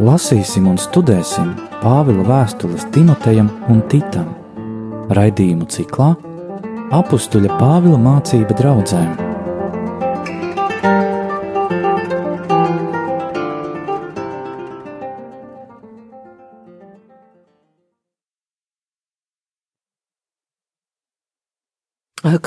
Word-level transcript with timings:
Lasīsim 0.00 0.64
un 0.64 0.78
studēsim 0.80 1.50
Pāvila 1.82 2.24
vēstules 2.24 2.86
Timotejam 2.94 3.50
un 3.68 3.82
Titam. 3.92 4.30
Raidījumu 5.12 5.68
ciklā 5.68 6.14
Apstuļa 6.96 7.58
Pāvila 7.60 8.00
mācība 8.00 8.56
draudzēm. 8.56 9.28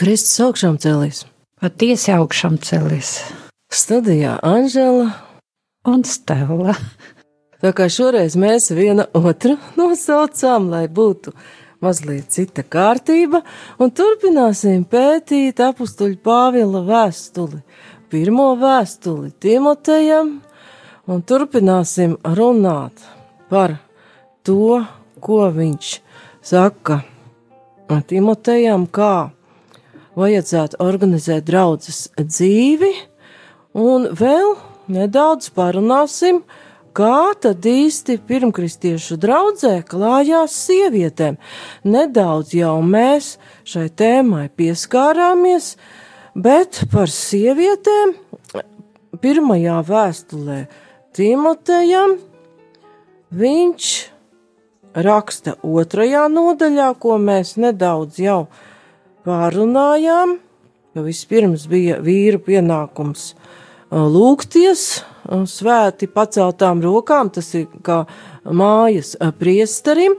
Kristus 0.03 0.41
augšām 0.41 0.81
cēlīs. 0.81 1.21
Patiesi 1.61 2.11
augšām 2.17 2.57
cēlīs. 2.65 3.19
Studijā 3.71 4.39
Anžela 4.41 5.11
un 5.85 6.03
Stela. 6.03 6.73
Tā 7.63 7.69
kā 7.71 7.85
šoreiz 7.87 8.33
mēs 8.35 8.65
viena 8.75 9.05
otru 9.15 9.53
nosaucām, 9.79 10.65
lai 10.67 10.89
būtu 10.91 11.31
mazliet 11.83 12.31
cita 12.35 12.63
kārtība, 12.67 13.39
un 13.79 13.91
turpināsim 13.95 14.81
pētīt 14.87 15.61
apstuļu 15.63 16.17
Pāvila 16.23 16.81
vēstuli, 16.83 17.61
pirmo 18.11 18.49
vēstuli 18.59 19.31
Timotejam, 19.39 20.33
un 21.07 21.23
turpināsim 21.23 22.17
runāt 22.35 22.99
par 23.47 23.77
to, 24.43 24.81
ko 25.23 25.47
viņš 25.55 25.93
saka 26.43 26.99
Timotejam, 28.11 28.89
kā 28.91 29.29
vajadzētu 30.19 30.81
organizēt 30.83 31.47
draudzes 31.47 32.09
dzīvi, 32.19 32.91
un 33.79 34.11
vēl 34.19 34.55
nedaudz 34.91 35.47
parunāsim, 35.55 36.43
kā 36.97 37.33
tad 37.41 37.65
īsti 37.65 38.19
pirmkristiešu 38.27 39.17
draudzē 39.21 39.79
klājās 39.89 40.55
sievietēm. 40.67 41.39
Nedaudz 41.83 42.53
jau 42.57 42.77
mēs 42.85 43.35
šai 43.67 43.87
tēmai 43.89 44.47
pieskārāmies, 44.57 45.73
bet 46.35 46.83
par 46.93 47.11
sievietēm 47.11 48.15
pirmajā 49.23 49.79
vēstulē 49.87 50.59
Timotejam 51.13 52.17
viņš 53.33 53.89
raksta 54.93 55.55
otrajā 55.65 56.27
nodaļā, 56.29 56.89
ko 57.01 57.17
mēs 57.21 57.55
nedaudz 57.61 58.19
jau 58.21 58.39
pārunājām, 59.25 60.37
ka 60.93 61.05
vispirms 61.05 61.65
bija 61.69 61.99
vīru 62.03 62.41
pienākums 62.45 63.31
lūgties 63.93 65.03
svēti 65.49 66.09
paceltām 66.11 66.81
rokām, 66.83 67.31
tas 67.33 67.53
ir 67.57 67.67
kā 67.85 68.03
mājas 68.43 69.15
priesterim, 69.39 70.15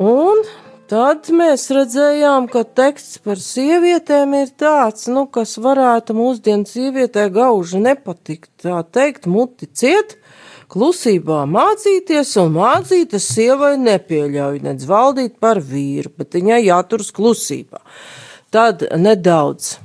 un 0.00 0.42
tad 0.90 1.30
mēs 1.34 1.68
redzējām, 1.74 2.48
ka 2.50 2.64
teksts 2.64 3.20
par 3.24 3.40
sievietēm 3.40 4.34
ir 4.42 4.52
tāds, 4.58 5.08
nu, 5.12 5.26
kas 5.30 5.56
varētu 5.62 6.16
mūsdienu 6.18 6.68
sievietē 6.68 7.28
gauži 7.34 7.80
nepatikt, 7.82 8.50
tā 8.64 8.82
teikt, 8.84 9.28
muti 9.30 9.70
ciet, 9.70 10.16
klusībā 10.70 11.44
mācīties, 11.50 12.36
un 12.42 12.54
mācītas 12.58 13.26
sievai 13.34 13.74
nepieļauj 13.82 14.60
nedz 14.66 14.86
valdīt 14.86 15.38
par 15.42 15.62
vīru, 15.62 16.12
bet 16.18 16.36
viņai 16.38 16.64
jāturas 16.68 17.10
klusībā. 17.14 17.82
Tad 18.50 18.82
nedaudz 18.98 19.76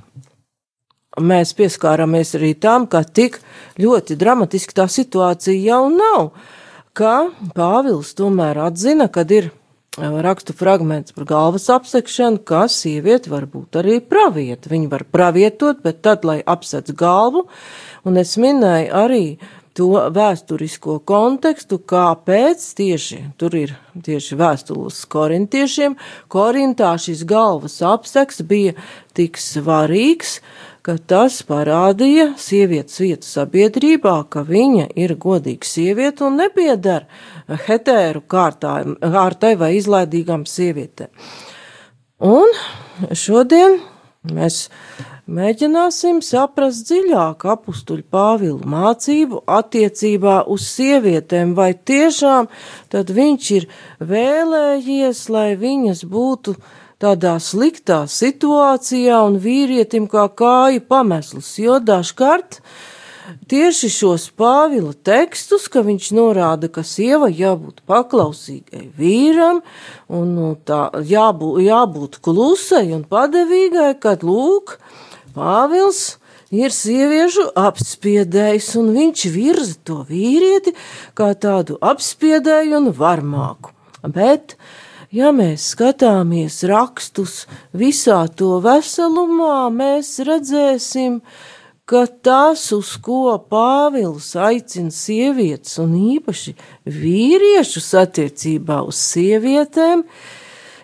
mēs 1.21 1.53
pieskārāmies 1.57 2.35
arī 2.37 2.53
tam, 2.59 2.87
ka 2.87 3.03
tik 3.03 3.39
ļoti 3.81 4.17
dramatiski 4.19 4.75
tā 4.75 4.87
situācija 4.91 5.57
jau 5.73 5.83
nav, 5.93 6.31
ka 6.95 7.29
Pāvils 7.55 8.15
tomēr 8.17 8.59
atzina, 8.67 9.07
kad 9.11 9.31
ir 9.31 9.51
rakstu 9.97 10.53
fragments 10.53 11.15
par 11.15 11.25
galvas 11.25 11.69
apsekšanu, 11.71 12.43
ka 12.43 12.67
sieviete 12.67 13.31
var 13.31 13.45
būt 13.47 13.79
arī 13.79 13.99
pravieta. 14.03 14.69
Viņa 14.71 14.89
var 14.91 15.05
pravietot, 15.07 15.81
bet 15.83 16.01
tad, 16.03 16.25
lai 16.27 16.41
apsec 16.43 16.91
galvu, 16.91 17.45
un 18.03 18.17
es 18.19 18.35
minēju 18.35 18.91
arī 18.91 19.25
to 19.75 19.91
vēsturisko 20.15 21.01
kontekstu, 21.07 21.79
kāpēc 21.83 22.63
tieši 22.77 23.21
tur 23.39 23.55
ir 23.59 23.73
tieši 24.03 24.37
vēstules 24.39 25.01
korintiešiem. 25.11 25.97
Korintā 26.31 26.93
šis 26.99 27.25
galvas 27.27 27.81
apseks 27.83 28.39
bija 28.47 28.75
tik 29.15 29.39
svarīgs, 29.39 30.39
ka 30.85 30.97
tas 31.11 31.39
parādīja 31.47 32.27
sievietes 32.37 32.99
vietu 33.01 33.25
sabiedrībā, 33.25 34.15
ka 34.29 34.43
viņa 34.45 34.91
ir 35.01 35.15
godīga 35.21 35.65
sieviete 35.65 36.27
un 36.27 36.37
nepiedara 36.43 37.57
hetēru 37.65 38.21
kārtā, 38.29 38.77
kārtai 39.01 39.55
vai 39.57 39.73
izlaidīgām 39.79 40.45
sievietēm. 40.49 41.09
Un 42.25 42.53
šodien 43.17 43.79
mēs 44.29 44.67
Mēģināsim 45.25 46.19
saprast 46.21 46.85
dziļāk 46.85 47.47
apstuļu 47.49 48.03
Pāvilu 48.13 48.59
mācību 48.69 49.39
attiecībā 49.49 50.43
uz 50.53 50.67
sievietēm, 50.69 51.55
vai 51.57 51.71
tiešām 51.73 52.45
tad 52.93 53.09
viņš 53.09 53.47
ir 53.55 53.65
vēlējies, 54.05 55.23
lai 55.33 55.55
viņas 55.57 56.03
būtu 56.11 56.53
tādā 57.01 57.35
sliktā 57.43 58.03
situācijā 58.09 59.21
un 59.27 59.39
vīrietim 59.41 60.09
kā 60.11 60.27
kāju 60.31 60.83
pamesls, 60.89 61.55
jo 61.59 61.79
dažkārt 61.83 62.61
tieši 63.49 63.89
šos 63.89 64.27
Pāvila 64.37 64.93
tekstus, 64.93 65.67
ka 65.71 65.81
viņš 65.85 66.11
norāda, 66.15 66.69
ka 66.69 66.85
sieva 66.85 67.29
jābūt 67.29 67.81
paklausīgai 67.89 68.85
vīram 68.97 69.63
un 70.07 70.35
nu, 70.37 70.51
tā 70.65 70.89
jābūt, 71.01 71.63
jābūt 71.65 72.19
klusai 72.25 72.87
un 72.95 73.03
padevīgai, 73.09 73.95
kad 74.01 74.23
lūk, 74.25 74.77
Pāvils 75.35 76.15
ir 76.55 76.71
sieviešu 76.71 77.49
apspiedējs, 77.59 78.71
un 78.79 78.93
viņš 78.95 79.25
virza 79.33 79.77
to 79.83 80.01
vīrieti 80.07 80.75
kā 81.17 81.33
tādu 81.35 81.79
apspiedēju 81.81 82.77
un 82.79 82.91
varmāku. 82.95 83.73
Bet, 84.05 84.55
ja 85.15 85.31
mēs 85.35 85.71
skatāmies 85.73 86.61
rakstus 86.67 87.45
visā 87.75 88.25
to 88.35 88.57
veselumā, 88.63 89.69
mēs 89.71 90.17
redzēsim, 90.27 91.21
ka 91.85 92.05
tas, 92.25 92.67
uz 92.75 92.95
ko 93.01 93.35
Pāvils 93.49 94.33
aicina 94.41 94.91
sievietes 94.93 95.77
un 95.81 95.93
īpaši 96.15 96.55
vīriešus 96.89 97.91
attiecībā 98.01 98.81
uz 98.89 98.99
sievietēm, 99.13 100.03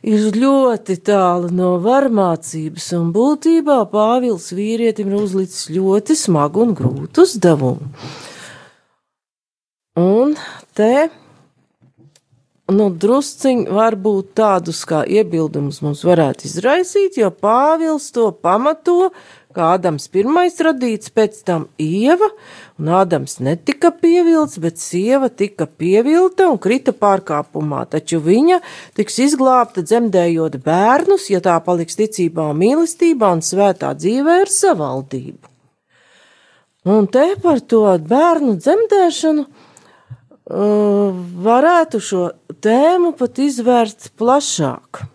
ir 0.07 0.27
ļoti 0.37 0.97
tālu 1.05 1.51
no 1.53 1.75
varmācības, 1.83 2.91
un 2.97 3.09
būtībā 3.15 3.81
Pāvils 3.91 4.51
vīrietim 4.55 5.11
ir 5.11 5.23
uzlicis 5.23 5.71
ļoti 5.73 6.17
smagu 6.17 6.67
un 6.67 6.77
grūtu 6.77 7.25
uzdevumu. 7.25 7.89
Un 10.01 10.37
te, 10.77 11.09
nu, 12.71 12.87
drusciņi 13.03 13.67
varbūt 13.71 14.33
tādus 14.39 14.81
kā 14.87 15.03
iebildumus 15.03 15.81
mums 15.85 16.01
varētu 16.07 16.47
izraisīt, 16.49 17.19
jo 17.21 17.29
Pāvils 17.31 18.09
to 18.15 18.29
pamato 18.31 19.11
kā 19.55 19.73
Ādams 19.75 20.07
pirmais 20.11 20.55
radīts, 20.63 21.11
pēc 21.13 21.41
tam 21.47 21.67
Ieva, 21.81 22.29
un 22.79 22.91
Ādams 23.01 23.37
netika 23.43 23.91
pievilts, 23.91 24.59
bet 24.63 24.79
sieva 24.81 25.29
tika 25.29 25.67
pievilta 25.67 26.47
un 26.51 26.59
krita 26.61 26.93
pārkāpumā, 26.95 27.83
taču 27.91 28.21
viņa 28.23 28.61
tiks 28.97 29.19
izglābta 29.27 29.83
dzemdējot 29.85 30.59
bērnus, 30.65 31.29
ja 31.33 31.41
tā 31.43 31.57
paliks 31.65 31.99
ticībā 31.99 32.51
un 32.53 32.61
mīlestībā 32.61 33.31
un 33.35 33.43
svētā 33.45 33.93
dzīvē 33.97 34.41
ar 34.45 34.51
savaldību. 34.51 35.51
Un 36.91 37.05
te 37.13 37.27
par 37.43 37.59
to 37.61 37.83
bērnu 38.09 38.55
dzemdēšanu 38.57 39.45
varētu 40.51 42.01
šo 42.03 42.27
tēmu 42.63 43.13
pat 43.17 43.39
izvērst 43.39 44.11
plašāk. 44.19 45.05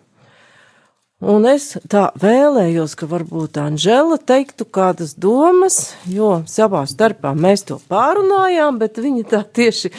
Un 1.27 1.47
es 1.49 1.71
tā 1.89 2.11
vēlējos, 2.21 2.93
ka 3.01 3.07
varbūt 3.09 3.57
Anžela 3.57 4.19
teiktu 4.21 4.67
kādas 4.69 5.15
domas, 5.17 5.95
jo 6.05 6.43
savā 6.45 6.83
starpā 6.85 7.33
mēs 7.33 7.65
to 7.71 7.79
pārunājām, 7.89 8.77
bet 8.83 9.01
viņa 9.01 9.25
tā 9.31 9.41
tieši 9.41 9.93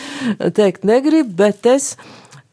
teikt 0.54 0.86
negrib, 0.86 1.32
bet 1.34 1.66
es 1.66 1.96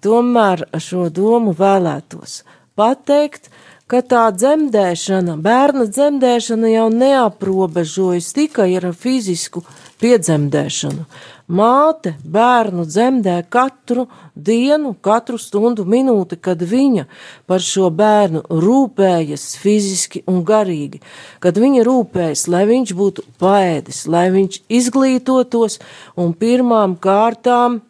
tomēr 0.05 0.65
šo 0.81 1.11
domu 1.13 1.53
vēlētos 1.57 2.41
pateikt, 2.75 3.51
ka 3.87 4.01
tā 4.01 4.25
dzemdēšana, 4.33 5.37
bērna 5.45 5.85
dzemdēšana 5.91 6.73
jau 6.73 6.89
neaprobežojas 6.89 8.33
tikai 8.33 8.71
ar 8.81 8.89
fizisku 8.97 9.61
piedzemdēšanu. 10.01 11.05
Māte 11.45 12.15
bērnu 12.25 12.87
dzemdē 12.89 13.35
katru 13.53 14.07
dienu, 14.33 14.95
katru 15.05 15.37
stundu, 15.37 15.85
minūti, 15.85 16.39
kad 16.41 16.63
viņa 16.65 17.05
par 17.45 17.61
šo 17.61 17.91
bērnu 17.93 18.41
rūpējas 18.49 19.51
fiziski 19.61 20.23
un 20.25 20.41
garīgi, 20.49 21.03
kad 21.45 21.61
viņa 21.61 21.85
rūpējas, 21.85 22.47
lai 22.49 22.65
viņš 22.71 22.95
būtu 22.97 23.27
paēdis, 23.43 24.07
lai 24.09 24.31
viņš 24.33 24.63
izglītotos 24.73 25.83
un 26.17 26.33
pirmām 26.33 26.97
kārtām 26.97 27.83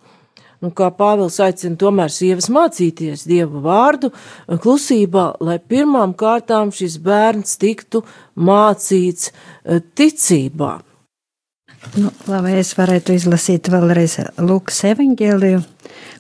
nu, 0.64 0.72
kā 0.74 0.88
Pāvils 0.96 1.38
aicina 1.44 1.78
tomēr 1.78 2.10
sievas 2.10 2.48
mācīties 2.50 3.26
Dieva 3.28 3.62
vārdu 3.62 4.10
klusībā, 4.48 5.28
lai 5.44 5.60
pirmām 5.60 6.16
kārtām 6.18 6.72
šis 6.74 6.98
bērns 7.04 7.54
tiktu 7.62 8.02
mācīts 8.34 9.30
eh, 9.30 9.78
ticībā. 9.94 10.78
Nu, 11.92 12.10
labi, 12.26 12.56
es 12.58 12.72
varētu 12.78 13.14
izlasīt 13.14 13.68
vēlreiz 13.70 14.16
Lūkas 14.40 14.80
evaņģēliju, 14.88 15.60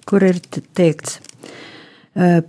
kur 0.06 0.26
ir 0.28 0.38
teikts, 0.76 1.18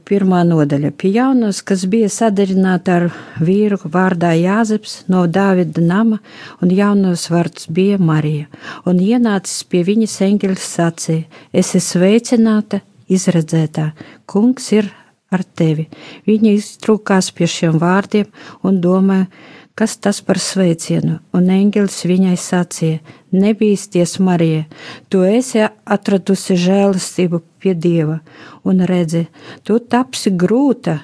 pirmā 0.06 0.44
nodaļa. 0.45 0.91
Pie 0.94 1.09
jaunas, 1.15 1.62
kas 1.65 1.88
bija 1.89 2.09
sadarināta 2.13 3.00
ar 3.00 3.07
vīru 3.41 3.79
vārdā 3.81 4.35
Jāzeps 4.38 5.00
no 5.09 5.23
Dāvida 5.25 5.81
nama, 5.81 6.19
un 6.62 6.73
jaunos 6.75 7.25
vārds 7.33 7.65
bija 7.73 7.97
Marija, 7.97 8.45
un 8.85 9.01
ienācis 9.01 9.63
pie 9.69 9.81
viņas 9.88 10.19
eņģeļs 10.27 10.69
sacīja, 10.75 11.25
es 11.53 11.73
esmu 11.73 12.06
sveicināta, 12.06 12.83
izredzētā, 13.09 13.91
kungs 14.29 14.71
ir 14.75 14.91
ar 15.33 15.44
tevi. 15.57 15.88
Viņa 16.29 16.56
iztrūkās 16.59 17.31
pie 17.35 17.50
šiem 17.50 17.79
vārdiem 17.81 18.29
un 18.65 18.81
domāja, 18.83 19.29
kas 19.75 19.98
tas 20.00 20.22
par 20.24 20.39
sveicienu, 20.39 21.19
un 21.36 21.50
eņģelis 21.51 22.00
viņai 22.07 22.36
sacīja: 22.39 23.01
Nebīsties, 23.36 24.18
Marija, 24.24 24.63
tu 25.12 25.25
esi 25.27 25.66
atradusi 25.68 26.56
žēlastību 26.56 27.42
pie 27.60 27.75
Dieva, 27.75 28.22
un 28.63 28.86
redzi, 28.88 29.25
tu 29.63 29.80
tapsi 29.80 30.31
grūta 30.31 31.00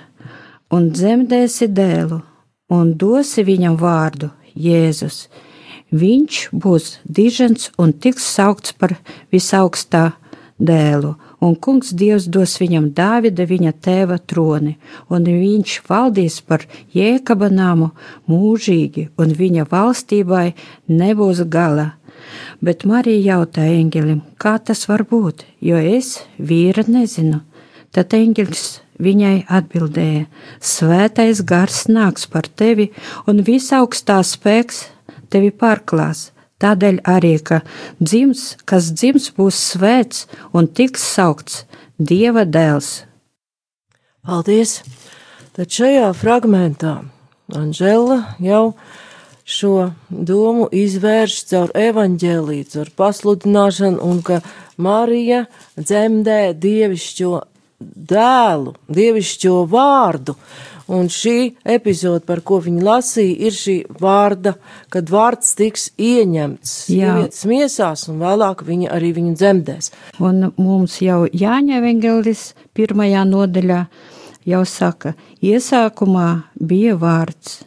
un 0.71 0.89
dzemdēsi 0.95 1.67
dēlu, 1.67 2.21
un 2.71 2.93
dosi 2.95 3.43
viņam 3.43 3.75
vārdu 3.79 4.31
Jēzus. 4.55 5.25
Viņš 5.91 6.37
būs 6.55 7.01
dižens 7.03 7.67
un 7.77 7.91
tiks 7.91 8.23
saukts 8.23 8.71
par 8.71 8.95
visaugstā 9.33 10.13
dēlu, 10.55 11.17
un 11.41 11.55
kungs 11.55 11.91
Dievs 11.97 12.27
dos 12.29 12.53
viņam 12.61 12.91
Dāvida 12.97 13.47
viņa 13.49 13.73
tēva 13.83 14.19
troni, 14.19 14.75
un 15.09 15.25
viņš 15.25 15.77
valdīs 15.89 16.39
par 16.45 16.67
Jēkaba 16.95 17.49
namu 17.51 17.91
mūžīgi, 18.29 19.09
un 19.17 19.33
viņa 19.37 19.65
valstībai 19.71 20.51
nebūs 20.87 21.43
gala. 21.49 21.91
Bet 22.61 22.85
Marija 22.85 23.35
jautāja 23.35 23.79
eņģelim, 23.81 24.21
kā 24.37 24.59
tas 24.61 24.85
var 24.87 25.03
būt, 25.09 25.43
jo 25.59 25.79
es 25.81 26.19
vīra 26.37 26.85
nezinu. 26.87 27.41
Tad 27.91 28.13
eņģelis 28.15 28.67
viņai 29.01 29.37
atbildēja: 29.49 30.27
Svētais 30.61 31.41
gars 31.43 31.87
nāks 31.89 32.29
par 32.29 32.47
tevi, 32.47 32.91
un 33.27 33.41
visaugstā 33.43 34.21
spēks 34.23 34.85
tevi 35.33 35.51
pārklās 35.51 36.29
Tādēļ 36.61 37.01
arī, 37.09 37.35
ka 37.41 37.61
dzims, 37.99 38.55
kas 38.69 38.91
dzims, 38.93 39.31
būs 39.37 39.59
svēts 39.73 40.27
un 40.53 40.69
tiks 40.69 41.05
saukts 41.15 41.63
Dieva 42.01 42.45
dēls. 42.45 43.03
Paldies! 44.25 44.79
Tad 45.51 45.73
šajā 45.73 46.11
fragmentā 46.17 47.01
Anžela 47.51 48.35
jau 48.39 48.73
šo 49.43 49.91
domu 50.09 50.69
izvērš 50.71 51.37
caur 51.49 51.73
evaņģēlīju, 51.75 52.67
caur 52.71 52.91
pasludināšanu, 53.01 53.99
un 54.01 54.21
ka 54.25 54.39
Marija 54.81 55.43
dzemdē 55.75 56.53
dievišķo 56.61 57.33
dēlu, 57.81 58.75
dievišķo 58.89 59.57
vārdu. 59.71 60.37
Un 60.91 61.07
šī 61.07 61.53
epizode, 61.71 62.25
par 62.27 62.41
ko 62.43 62.57
viņi 62.59 62.81
lasīja, 62.83 63.35
ir 63.47 63.55
šī 63.55 63.75
vārda, 64.01 64.57
kad 64.91 65.07
vārds 65.07 65.53
tiks 65.55 65.85
ieņemts 65.95 66.73
sievietes 66.89 67.45
miesās, 67.47 68.09
un 68.11 68.19
vēlāk 68.19 68.65
viņa 68.67 68.89
arī 68.97 69.13
viņu 69.15 69.35
dzemdēs. 69.39 69.91
Un 70.19 70.49
mums 70.59 70.97
jau 70.99 71.21
Jāņa 71.31 71.77
Evangelis 71.79 72.49
pirmajā 72.75 73.23
nodaļā 73.29 73.85
jau 74.51 74.63
saka, 74.67 75.13
iesākumā 75.39 76.27
bija 76.59 76.97
vārds, 76.99 77.61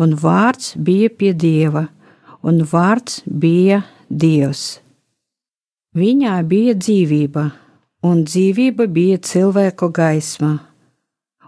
un 0.00 0.16
vārds 0.18 0.74
bija 0.74 1.12
pie 1.14 1.30
Dieva, 1.30 1.86
un 2.42 2.64
vārds 2.66 3.22
bija 3.24 3.84
Dievs. 4.10 4.80
Viņā 5.94 6.40
bija 6.50 6.74
dzīvība, 6.74 7.46
un 8.02 8.26
dzīvība 8.26 8.90
bija 8.90 9.22
cilvēku 9.22 9.92
gaisma, 9.94 10.56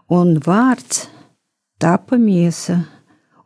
un 0.07 0.37
vārds 0.39 1.09
tapa 1.79 2.17
miesa 2.17 2.83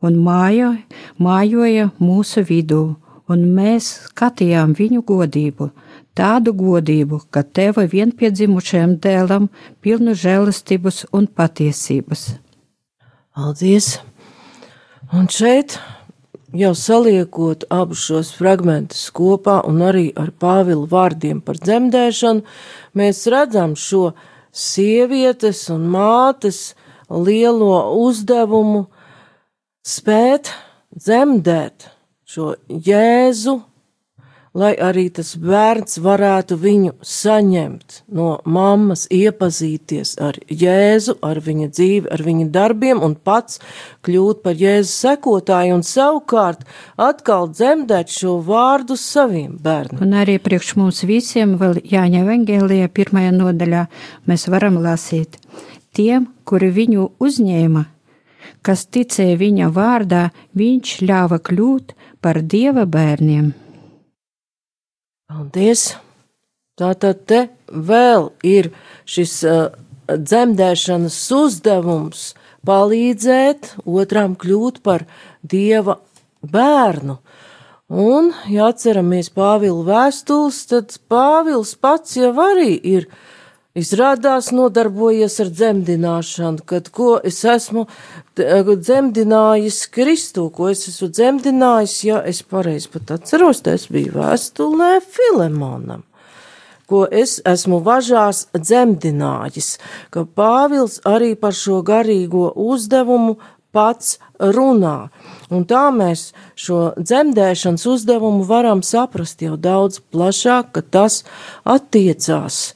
un 0.01 0.17
mājo, 0.25 0.75
mājoja 1.21 1.91
mūsu 2.01 2.45
vidū, 2.47 2.83
un 3.31 3.47
mēs 3.55 3.91
skatījām 4.09 4.73
viņu 4.79 5.03
godību, 5.07 5.71
tādu 6.17 6.55
godību, 6.57 7.21
ka 7.31 7.43
teva 7.45 7.87
vienpiedzimušajam 7.91 8.97
dēlam 9.03 9.49
pilnu 9.85 10.17
žēlastības 10.19 11.05
un 11.13 11.29
patiesības. 11.29 12.27
Paldies! 13.37 13.99
Un 15.11 15.27
šeit, 15.31 15.77
jau 16.55 16.71
saliekot 16.79 17.65
abus 17.75 18.05
šos 18.07 18.33
fragmentus 18.39 19.09
kopā 19.15 19.61
un 19.67 19.81
arī 19.83 20.11
ar 20.19 20.31
Pāvila 20.31 20.87
vārdiem 20.91 21.41
par 21.43 21.59
dzemdēšanu, 21.59 22.45
mēs 22.95 23.25
redzam 23.31 23.75
šo 23.79 24.13
sievietes 24.51 25.65
un 25.75 25.89
mātes 25.91 26.71
lielo 27.11 27.75
uzdevumu 27.99 28.87
spēt 29.87 30.53
dzemdēt 30.95 31.91
šo 32.31 32.55
Jēzu, 32.69 33.57
lai 34.55 34.73
arī 34.83 35.05
tas 35.15 35.37
bērns 35.39 36.01
varētu 36.03 36.57
viņu 36.59 36.93
saņemt 37.07 38.01
no 38.19 38.33
mammas, 38.45 39.05
iepazīties 39.15 40.17
ar 40.23 40.39
Jēzu, 40.47 41.17
ar 41.23 41.39
viņa 41.43 41.69
dzīvi, 41.71 42.11
ar 42.11 42.25
viņa 42.27 42.49
darbiem 42.55 43.03
un 43.07 43.15
pats 43.15 43.61
kļūt 44.07 44.43
par 44.47 44.59
Jēzus 44.59 44.97
sekotāju 45.07 45.79
un 45.79 45.87
savukārt 45.87 46.67
atkal 46.99 47.51
dzemdēt 47.55 48.11
šo 48.15 48.39
vārdu 48.47 48.99
saviem 48.99 49.55
bērniem. 49.63 50.03
Un 50.03 50.19
arī 50.19 50.41
priekš 50.43 50.75
mums 50.83 51.05
visiem 51.07 51.55
vēl 51.61 51.83
Jāņa 51.87 52.25
Evangelijā 52.25 52.91
pirmajā 52.91 53.35
nodaļā 53.39 53.87
mēs 54.31 54.51
varam 54.51 54.83
lasīt– 54.83 55.39
Tiem, 55.97 56.29
kuri 56.47 56.69
viņu 56.71 57.09
uzņēma, 57.19 57.83
kas 58.63 58.85
ticēja 58.95 59.39
viņa 59.41 59.71
vārdā, 59.75 60.29
viņš 60.55 60.93
ļāva 61.03 61.41
kļūt 61.43 61.95
par 62.23 62.39
dieva 62.47 62.85
bērniem. 62.87 63.51
Paldies! 65.31 65.91
Tātad 66.81 67.25
te 67.29 67.41
vēl 67.69 68.31
ir 68.47 68.71
šis 69.05 69.33
uh, 69.45 69.67
dzemdēšanas 70.09 71.19
uzdevums 71.37 72.23
palīdzēt 72.65 73.75
otram 73.85 74.37
kļūt 74.39 74.81
par 74.87 75.05
dieva 75.43 75.99
bērnu. 76.41 77.19
Un, 77.91 78.31
ja 78.49 78.71
atceramies 78.71 79.29
Pāvila 79.35 79.83
vēstules, 79.91 80.63
tad 80.71 80.95
Pāvils 81.11 81.75
pats 81.75 82.17
jau 82.17 82.33
arī 82.47 82.79
ir 82.79 83.11
uh, 83.11 83.21
Izrādās 83.79 84.49
nodarbojies 84.51 85.37
ar 85.45 85.51
dzemdināšanu, 85.55 86.65
kad 86.67 86.89
ko 86.91 87.21
es 87.23 87.37
esmu 87.47 87.85
dzemdinājis 88.35 89.85
Kristu, 89.95 90.49
ko 90.51 90.73
es 90.73 90.89
esmu 90.91 91.07
dzemdinājis, 91.15 91.95
ja 92.09 92.19
es 92.27 92.43
pareizi 92.43 92.91
pat 92.91 93.13
atceros, 93.15 93.61
tas 93.63 93.87
bija 93.87 94.11
vēstulē 94.17 94.89
Filemonam, 95.07 96.03
ko 96.91 97.05
es 97.07 97.37
esmu 97.47 97.79
važās 97.87 98.49
dzemdinājis, 98.59 99.71
ka 100.11 100.27
Pāvils 100.27 100.99
arī 101.07 101.37
par 101.39 101.55
šo 101.55 101.79
garīgo 101.87 102.51
uzdevumu 102.51 103.37
pats 103.71 104.19
runā. 104.43 105.13
Un 105.55 105.63
tā 105.63 105.85
mēs 105.95 106.33
šo 106.59 106.97
dzemdēšanas 106.99 107.87
uzdevumu 107.87 108.43
varam 108.51 108.83
saprast 108.83 109.47
jau 109.47 109.55
daudz 109.55 110.03
plašāk, 110.11 110.75
ka 110.75 110.83
tas 110.83 111.23
attiecās 111.63 112.73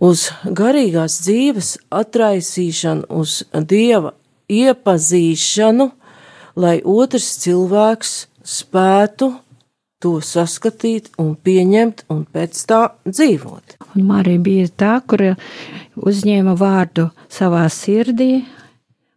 uz 0.00 0.28
garīgās 0.44 1.18
dzīves 1.24 1.74
atraisīšanu, 1.94 3.08
uz 3.10 3.42
dieva 3.52 4.14
iepazīšanu, 4.48 5.90
lai 6.58 6.78
otrs 6.84 7.28
cilvēks 7.42 8.14
spētu 8.48 9.32
to 10.02 10.18
saskatīt 10.22 11.10
un 11.18 11.34
pieņemt 11.34 12.04
un 12.14 12.22
pēc 12.32 12.60
tā 12.70 12.82
dzīvot. 13.06 13.78
Un 13.94 14.06
Marija 14.06 14.42
bija 14.42 14.68
tā, 14.70 14.92
kur 15.02 15.24
uzņēma 15.98 16.54
vārdu 16.58 17.08
savā 17.32 17.64
sirdī 17.72 18.44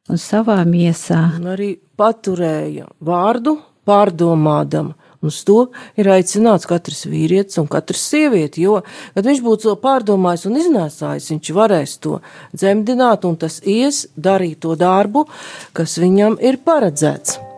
un 0.10 0.22
savā 0.22 0.58
miesā. 0.66 1.22
Un 1.38 1.52
arī 1.54 1.76
paturēja 1.98 2.90
vārdu 3.06 3.60
pārdomādama 3.86 4.98
Uz 5.22 5.44
to 5.46 5.68
ir 6.02 6.10
aicināts 6.10 6.66
katrs 6.70 7.06
vīrietis 7.06 7.60
un 7.62 7.70
katrs 7.70 8.08
sieviete, 8.10 8.64
jo, 8.64 8.80
kad 9.14 9.30
viņš 9.30 9.44
būtu 9.46 9.70
to 9.70 9.76
pārdomājis 9.84 10.48
un 10.50 10.58
iznēsājis, 10.64 11.30
viņš 11.36 11.54
varēs 11.60 11.96
to 12.02 12.18
dzemdināt 12.56 13.30
un 13.30 13.38
tas 13.38 13.60
ies 13.62 14.08
darīt 14.18 14.64
to 14.66 14.74
darbu, 14.80 15.28
kas 15.78 16.00
viņam 16.02 16.42
ir 16.42 16.58
paredzēts. 16.66 17.51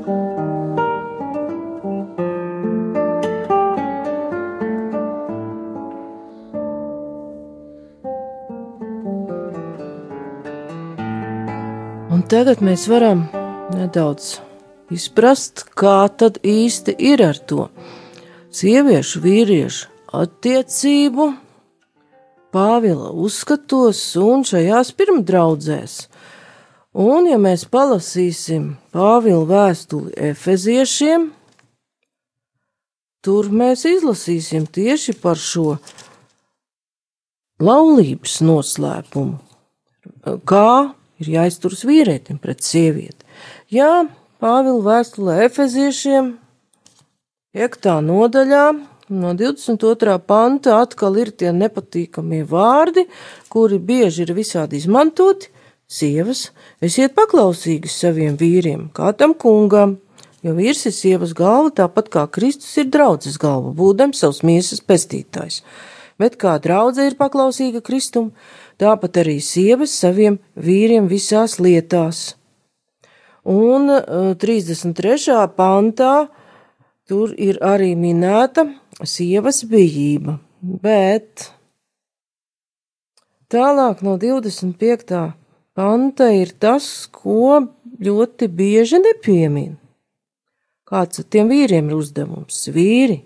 Un 0.00 0.06
tagad 12.28 12.62
mēs 12.64 12.88
varam 12.88 13.26
nedaudz 13.76 14.38
izprast, 14.90 15.66
kā 15.76 16.08
tad 16.16 16.40
īsti 16.40 16.96
ir 16.96 17.20
ar 17.26 17.36
to 17.36 17.68
sieviešu, 18.50 19.20
vīriešu 19.20 19.88
attiecību, 20.16 21.32
Pāvila 22.50 23.12
uzskatos 23.14 24.00
un 24.18 24.40
šajās 24.42 24.88
pirmdraudzēs. 24.98 25.92
Un, 26.90 27.28
ja 27.30 27.36
mēs 27.38 27.68
palasīsim 27.70 28.72
Pāvila 28.90 29.44
vēstuli 29.46 30.10
Efeziešiem, 30.30 31.28
tur 33.22 33.50
mēs 33.54 33.84
izlasīsim 33.86 34.66
tieši 34.66 35.14
par 35.22 35.38
šo 35.38 35.76
laulības 37.62 38.40
noslēpumu. 38.42 39.38
Kā 40.42 40.70
ir 41.22 41.30
jāizturas 41.36 41.84
vīrietim 41.86 42.40
pret 42.42 42.66
sievieti. 42.66 43.22
Jā, 43.70 44.08
Pāvila 44.42 44.82
vēstulē 44.88 45.44
Efeziešiem, 45.46 46.32
5. 47.54 47.88
nodaļā, 48.02 48.64
no 49.14 49.30
22. 49.38 50.18
panta 50.26 50.80
atkal 50.82 51.22
ir 51.22 51.30
tie 51.30 51.54
nepatīkamie 51.54 52.42
vārdi, 52.50 53.06
kuri 53.52 53.78
bieži 53.78 54.26
ir 54.26 54.34
visādi 54.34 54.82
izmantoti. 54.82 55.54
Sievas, 55.90 56.50
esiet 56.78 57.16
paklausīgas 57.16 57.96
saviem 57.98 58.36
vīriem, 58.38 58.84
kā 58.94 59.10
tam 59.18 59.32
kungam, 59.34 59.96
jo 60.46 60.52
vīrs 60.54 60.84
ir 60.86 60.94
sievas 60.94 61.32
galva, 61.34 61.72
tāpat 61.80 62.12
kā 62.14 62.26
Kristus 62.30 62.76
ir 62.78 62.92
draudzes 62.94 63.40
galva, 63.42 63.72
būdams 63.74 64.22
savs 64.22 64.44
miesas 64.46 64.84
pestītājs. 64.86 65.64
Bet 66.20 66.36
kā 66.38 66.58
draudze 66.62 67.08
ir 67.08 67.16
paklausīga 67.18 67.82
Kristum, 67.82 68.30
tāpat 68.78 69.18
arī 69.24 69.40
sievas 69.42 69.96
saviem 69.96 70.38
vīriem 70.54 71.08
visās 71.10 71.58
lietās. 71.58 72.36
Un 73.50 73.90
33. 74.38 75.40
pantā 75.56 76.14
tur 77.08 77.32
ir 77.34 77.58
arī 77.66 77.96
minēta 77.98 78.68
sievas 79.02 79.64
bijība, 79.66 80.38
bet 80.60 81.48
tālāk 83.50 84.04
no 84.06 84.14
25. 84.20 85.24
Panta 85.76 86.30
ir 86.34 86.54
tas, 86.58 87.06
ko 87.10 87.66
ļoti 88.00 88.48
bieži 88.48 89.00
nepiemin. 89.02 89.76
Kāds 90.90 91.22
tiem 91.30 91.50
vīriem 91.52 91.90
ir 91.90 91.98
uzdevums? 92.00 92.64
Vīri, 92.74 93.20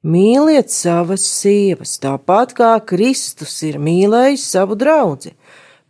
mīliet 0.00 0.72
savas 0.72 1.26
sievas, 1.28 1.98
tāpat 2.00 2.54
kā 2.56 2.70
Kristus 2.88 3.58
ir 3.68 3.76
mīlējis 3.82 4.46
savu 4.54 4.78
draugu, 4.80 5.34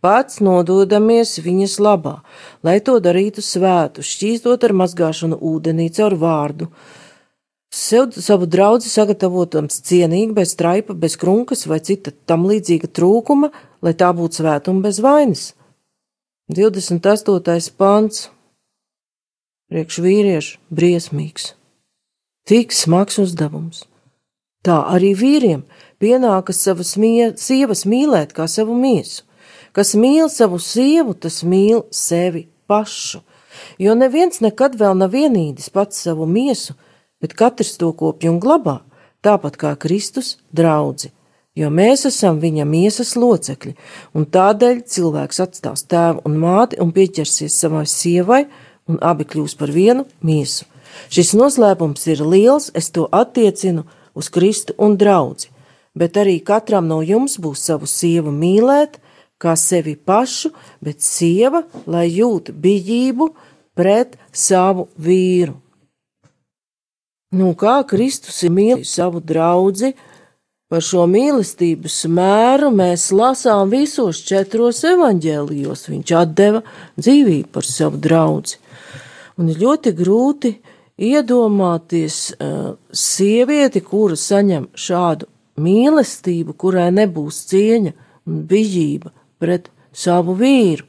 pats 0.03 0.41
nododamies 0.43 1.37
viņas 1.45 1.77
labā, 1.79 2.17
lai 2.59 2.81
to 2.83 2.97
darītu 2.99 3.39
svētu, 3.45 4.03
šķīstot 4.03 4.67
ar 4.67 4.75
mazgāšanu 4.83 5.39
ūdenī 5.39 5.87
caur 5.95 6.17
vārdu, 6.19 6.67
sev 7.71 8.11
savu 8.19 8.45
draugu 8.45 8.91
sagatavotams 8.91 9.79
cienīgi, 9.87 10.35
bez 10.35 10.57
straipa, 10.57 10.91
bez 10.93 11.15
krunkas 11.17 11.63
vai 11.71 11.79
cita 11.79 12.11
tam 12.27 12.43
līdzīga 12.51 12.91
trūkuma, 12.91 13.53
lai 13.79 13.95
tā 13.95 14.11
būtu 14.11 14.43
svētuma 14.43 14.83
bez 14.89 14.99
vainas. 14.99 15.53
28. 16.51 17.71
pants 17.79 18.25
priekš 19.71 19.99
vīriešu 20.03 20.57
briesmīgs, 20.75 21.53
tik 22.43 22.75
smags 22.75 23.15
uzdevums. 23.23 23.85
Tā 24.59 24.81
arī 24.91 25.13
vīriem 25.15 25.61
pienākas 26.03 26.59
savas 26.65 26.97
mie, 26.99 27.31
sievas 27.39 27.85
mīlēt 27.87 28.35
kā 28.35 28.49
savu 28.51 28.75
miesu. 28.75 29.23
Kas 29.71 29.95
mīl 29.95 30.27
savu 30.27 30.59
sievu, 30.59 31.15
tas 31.15 31.45
mīl 31.47 31.85
sevi 31.95 32.49
pašu, 32.67 33.23
jo 33.79 33.95
neviens 33.95 34.43
nekad 34.43 34.75
vēl 34.75 34.99
nav 34.99 35.15
vienīdis 35.15 35.71
pats 35.71 36.03
savu 36.03 36.27
miesu, 36.27 36.75
bet 37.23 37.39
katrs 37.39 37.77
to 37.79 37.95
kopj 37.95 38.27
un 38.27 38.43
glabā, 38.43 38.81
tāpat 39.23 39.55
kā 39.55 39.75
Kristus 39.79 40.35
draudzi, 40.51 41.15
jo 41.55 41.69
mēs 41.69 42.07
esam 42.09 42.39
viņa 42.41 42.65
miesas 42.67 43.13
locekļi, 43.19 43.73
un 44.17 44.25
tādēļ 44.25 44.83
cilvēks 44.89 45.41
atstās 45.45 45.85
tēvu 45.89 46.23
un 46.27 46.37
māti 46.41 46.79
un 46.81 46.93
pieķersies 46.95 47.57
savai 47.63 47.85
sievai, 47.89 48.43
un 48.89 48.99
abi 49.01 49.27
kļūs 49.29 49.55
par 49.59 49.71
vienu 49.71 50.07
miesu. 50.25 50.65
Šis 51.13 51.33
noslēpums 51.37 52.05
ir 52.11 52.21
liels, 52.25 52.69
es 52.77 52.91
to 52.93 53.07
attiecinu 53.11 53.85
uz 54.13 54.29
Kristu 54.33 54.75
un 54.77 54.97
draudzi, 54.97 55.49
bet 55.97 56.17
arī 56.21 56.39
katram 56.45 56.89
no 56.89 57.01
jums 57.05 57.39
būs 57.41 57.65
savu 57.69 57.89
sievu 57.89 58.33
mīlēt, 58.33 58.99
kā 59.41 59.55
sevi 59.59 59.95
pašu, 59.95 60.53
bet 60.81 61.01
sieva, 61.03 61.63
lai 61.85 62.07
jūt 62.09 62.53
bijību 62.53 63.33
pret 63.75 64.15
savu 64.31 64.87
vīru. 64.97 65.57
Nu, 67.33 67.55
kā 67.57 67.79
Kristus 67.89 68.43
ir 68.45 68.53
mīlējis 68.53 68.93
savu 68.99 69.17
draugu, 69.17 69.89
par 70.71 70.81
šo 70.81 71.05
mīlestības 71.09 71.99
mēru 72.09 72.71
mēs 72.73 73.09
lasām 73.13 73.69
visos 73.73 74.23
četros 74.25 74.83
evaņģēlijos. 74.89 75.87
Viņš 75.91 76.13
deva 76.33 76.63
dzīvību 76.97 77.49
par 77.53 77.67
savu 77.67 77.99
draugu. 78.01 78.57
Un 79.37 79.49
ir 79.49 79.59
ļoti 79.61 79.93
grūti 79.97 80.53
iedomāties 81.01 82.17
uh, 82.33 82.73
sievieti, 82.93 83.81
kura 83.81 84.17
saņem 84.17 84.69
šādu 84.77 85.29
mīlestību, 85.61 86.55
kurai 86.57 86.89
nebūs 86.93 87.43
cieņa 87.49 87.93
un 88.29 88.43
bijība 88.49 89.13
pret 89.41 89.69
savu 89.93 90.37
vīru. 90.37 90.85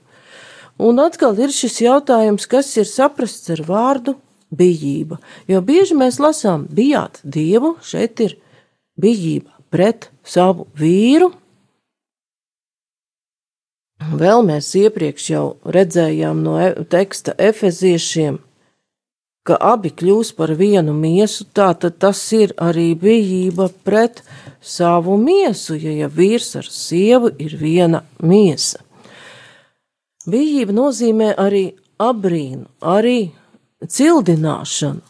Un 0.84 0.98
atkal 0.98 1.36
ir 1.38 1.52
šis 1.54 1.80
jautājums, 1.84 2.48
kas 2.50 2.72
ir 2.80 2.88
saprasts 2.90 3.52
ar 3.54 3.62
vārdu 3.68 4.16
bijība. 4.54 5.20
Jo 5.48 5.62
bieži 5.64 5.96
mēs 5.98 6.18
lasām, 6.22 6.66
bijāt 6.66 7.20
dievu, 7.22 7.76
šeit 7.84 8.20
ir 8.24 8.36
bijība 9.00 9.53
pret 9.74 10.10
savu 10.22 10.68
vīru. 10.78 11.32
Vēl 14.14 14.44
mēs 14.46 14.68
iepriekš 14.78 15.28
jau 15.32 15.44
redzējām 15.74 16.42
no 16.44 16.58
e, 16.60 16.72
teksta 16.90 17.34
efeziešiem, 17.40 18.36
ka 19.44 19.56
abi 19.72 19.90
kļūs 19.92 20.32
par 20.38 20.52
vienu 20.58 20.94
miesu, 20.96 21.46
tā 21.56 21.72
tad 21.80 21.98
tas 22.02 22.20
ir 22.36 22.54
arī 22.60 22.92
bijība 23.00 23.70
pret 23.86 24.22
savu 24.60 25.16
miesu, 25.20 25.76
ja, 25.76 25.92
ja 26.04 26.08
vīrs 26.08 26.52
ar 26.60 26.68
sievu 26.68 27.32
ir 27.38 27.56
viena 27.60 28.04
miesa. 28.22 28.82
Bijība 30.30 30.72
nozīmē 30.72 31.34
arī 31.40 31.64
abrīnu, 32.00 32.68
arī 32.80 33.32
cildināšanu 33.84 35.02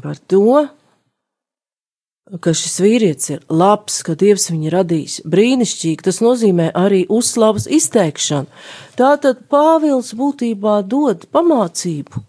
par 0.00 0.20
to, 0.30 0.68
ka 2.38 2.52
šis 2.54 2.78
vīrietis 2.84 3.32
ir 3.34 3.40
labs, 3.50 4.00
ka 4.06 4.14
Dievs 4.18 4.50
viņu 4.52 4.70
radījis 4.74 5.16
brīnišķīgi, 5.30 6.04
tas 6.06 6.20
nozīmē 6.22 6.70
arī 6.78 7.02
uzslavas 7.10 7.66
izteikšanu. 7.66 8.46
Tātad 8.98 9.42
Pāvils 9.50 10.12
būtībā 10.18 10.80
dod 10.86 11.26
pamācību, 11.34 12.22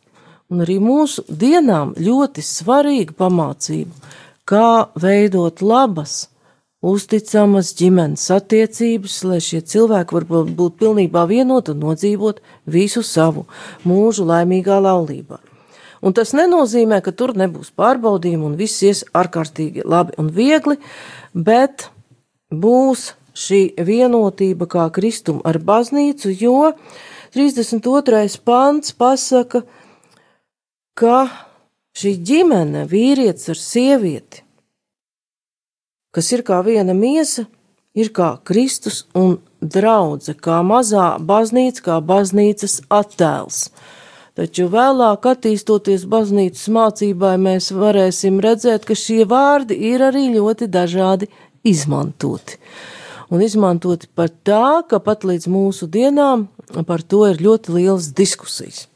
un 0.49 0.65
arī 0.65 0.79
mūsu 0.81 1.25
dienām 1.29 1.93
ļoti 1.99 2.43
svarīgu 2.45 3.17
pamācību, 3.19 4.17
kā 4.49 4.89
veidot 4.97 5.61
labas, 5.61 6.31
uzticamas 6.81 7.75
ģimenes 7.77 8.25
attiecības, 8.33 9.19
lai 9.29 9.39
šie 9.43 9.61
cilvēki 9.61 10.17
var 10.17 10.27
būt 10.49 10.81
pilnībā 10.81 11.27
vienoti 11.29 11.75
un 11.75 11.85
nodzīvot 11.85 12.41
visu 12.65 13.05
savu 13.05 13.45
mūžu 13.85 14.25
laimīgā 14.25 14.81
laulībā. 14.81 15.37
Un 16.01 16.15
tas 16.17 16.33
nenozīmē, 16.33 17.01
ka 17.05 17.13
tur 17.13 17.35
nebūs 17.37 17.69
pārbaudījumi 17.77 18.47
un 18.47 18.57
viss 18.57 18.81
ies 18.85 19.03
ārkārtīgi 19.13 19.85
labi 19.85 20.17
un 20.21 20.31
viegli, 20.33 20.79
bet 21.33 21.89
būs 22.49 23.11
šī 23.37 23.61
vienotība 23.85 24.67
kā 24.67 24.87
kristuma 24.93 25.45
ar 25.47 25.61
baznīcu, 25.61 26.33
jo 26.41 26.73
32. 27.35 28.25
pants 28.43 28.91
pasaka, 28.97 29.61
ka 30.97 31.19
šī 31.97 32.15
ģimene, 32.27 32.83
vīrietis 32.89 33.53
ar 33.53 33.59
sievieti, 33.59 34.43
kas 36.11 36.31
ir 36.35 36.43
kā 36.47 36.59
viena 36.65 36.95
miesa, 36.97 37.45
ir 37.95 38.11
kā 38.15 38.35
Kristus 38.47 39.05
un 39.15 39.37
draudze, 39.61 40.35
kā 40.35 40.59
mazā 40.65 41.15
baznīca, 41.19 41.85
kā 41.87 41.97
baznīcas 42.03 42.81
attēls. 42.89 43.69
Taču 44.31 44.69
vēlāk, 44.71 45.25
attīstoties 45.27 46.05
baznīcas 46.07 46.69
mācībai, 46.71 47.33
mēs 47.41 47.67
varēsim 47.75 48.39
redzēt, 48.43 48.85
ka 48.87 48.95
šie 48.95 49.25
vārdi 49.27 49.75
ir 49.91 50.05
arī 50.07 50.29
ļoti 50.37 50.69
dažādi 50.71 51.27
izmantoti. 51.67 52.55
Un 53.31 53.43
izmantoti 53.43 54.07
pat 54.15 54.37
tā, 54.47 54.83
ka 54.87 55.01
pat 55.03 55.27
līdz 55.27 55.49
mūsu 55.51 55.87
dienām 55.91 56.47
par 56.87 57.03
to 57.03 57.25
ir 57.27 57.43
ļoti 57.43 57.75
lielas 57.75 58.11
diskusijas. 58.15 58.87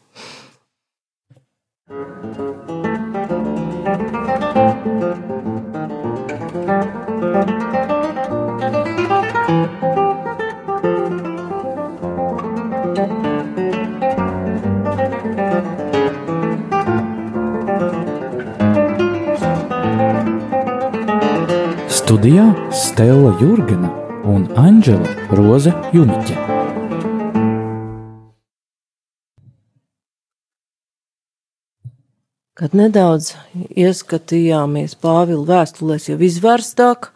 Studijā 22.16 22.72
Stela 22.72 23.34
Jurgena 23.42 23.90
un 24.24 24.46
Anģela 24.56 25.10
Roze 25.36 25.74
Juniķe. 25.92 26.36
Kad 32.56 32.78
nedaudz 32.80 33.34
ieskatījāmies 33.68 34.96
Pāvila 35.04 35.44
vēstulēs 35.50 36.08
jau 36.08 36.16
izvērstāk, 36.24 37.10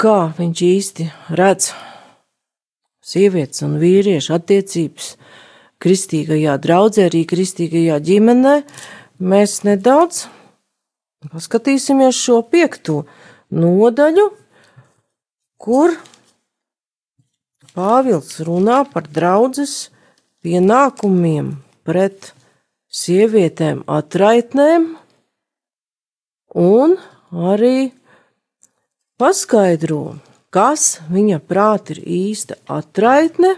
kā 0.00 0.16
viņš 0.38 0.62
īsti 0.70 1.08
redz 1.36 1.74
sievietes 3.04 3.60
un 3.66 3.76
vīriešu 3.82 4.38
attiecības 4.38 5.10
kristīgajā 5.84 6.54
draudzē, 6.64 7.10
arī 7.10 7.26
kristīgajā 7.28 8.00
ģimenē, 8.08 8.54
mēs 9.20 9.58
nedaudz 9.68 10.30
paskatīsimies 11.28 12.16
šo 12.16 12.40
piekto 12.48 13.02
nodaļu, 13.52 14.30
kur 15.62 15.94
Pāvils 17.72 18.34
runā 18.44 18.82
par 18.84 19.06
draudzes 19.08 19.88
pienākumiem 20.44 21.54
pret 21.88 22.34
sievietēm 22.92 23.80
atraitnēm 23.88 24.90
un 26.60 26.98
arī 27.32 27.92
paskaidro, 29.16 30.18
kas 30.52 30.98
viņa 31.08 31.40
prāt 31.48 31.94
ir 31.94 32.02
īsta 32.04 32.58
atraitne 32.68 33.54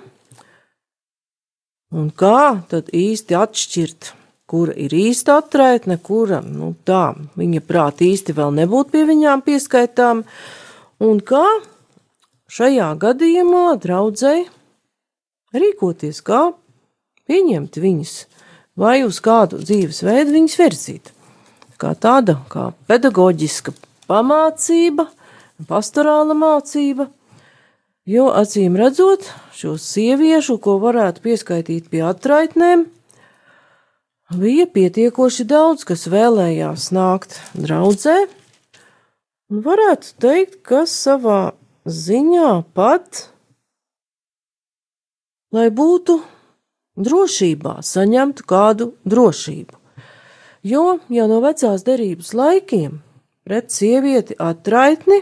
un 1.94 2.12
kā 2.14 2.62
tad 2.70 2.94
īsti 2.94 3.34
atšķirt 3.38 4.12
kura 4.50 4.74
ir 4.76 4.92
īsta 4.94 5.38
atraitne, 5.40 5.96
kura, 6.02 6.40
nu 6.44 6.74
tā, 6.86 7.14
viņa 7.38 7.62
prāt 7.64 8.02
īsti 8.04 8.36
vēl 8.36 8.52
nebūtu 8.60 8.92
pie 8.92 9.04
viņām 9.08 9.44
pieskaitām, 9.46 10.24
un 11.04 11.22
kā 11.24 11.44
šajā 12.52 12.90
gadījumā 13.00 13.64
draudzēji 13.82 14.46
rīkoties, 15.54 16.20
kā 16.26 16.52
pieņemt 17.28 17.80
viņas, 17.80 18.14
vai 18.76 19.00
uz 19.06 19.20
kādu 19.24 19.62
dzīvesveidu 19.64 20.36
viņas 20.36 20.56
virzīt. 20.60 21.12
Kā 21.80 21.94
tāda, 21.98 22.38
kā 22.50 22.70
pedagoģiska 22.88 23.74
pamācība, 24.08 25.08
pastorāla 25.68 26.36
mācība, 26.38 27.08
jo 28.06 28.28
acīm 28.34 28.76
redzot 28.78 29.26
šo 29.56 29.76
sieviešu, 29.80 30.58
ko 30.62 30.76
varētu 30.82 31.24
pieskaitīt 31.24 31.88
pie 31.90 32.04
atraitnēm, 32.06 32.86
bija 34.38 34.66
pietiekoši 34.70 35.46
daudz, 35.48 35.84
kas 35.88 36.06
vēlējās 36.10 36.90
nākt 36.94 37.38
draudzē, 37.56 38.16
un 39.52 39.62
varētu 39.64 40.12
teikt, 40.22 40.58
ka 40.66 40.84
savā 40.90 41.54
ziņā 41.84 42.50
pat, 42.76 43.28
lai 45.54 45.68
būtu 45.70 46.18
drošībā, 46.98 47.78
saņemtu 47.84 48.46
kādu 48.48 48.90
drošību. 49.08 49.80
Jo 50.64 50.84
jau 51.12 51.26
no 51.28 51.40
vecās 51.44 51.84
derības 51.84 52.32
laikiem 52.34 53.00
pret 53.44 53.72
sievieti 53.74 54.36
atraitni 54.40 55.20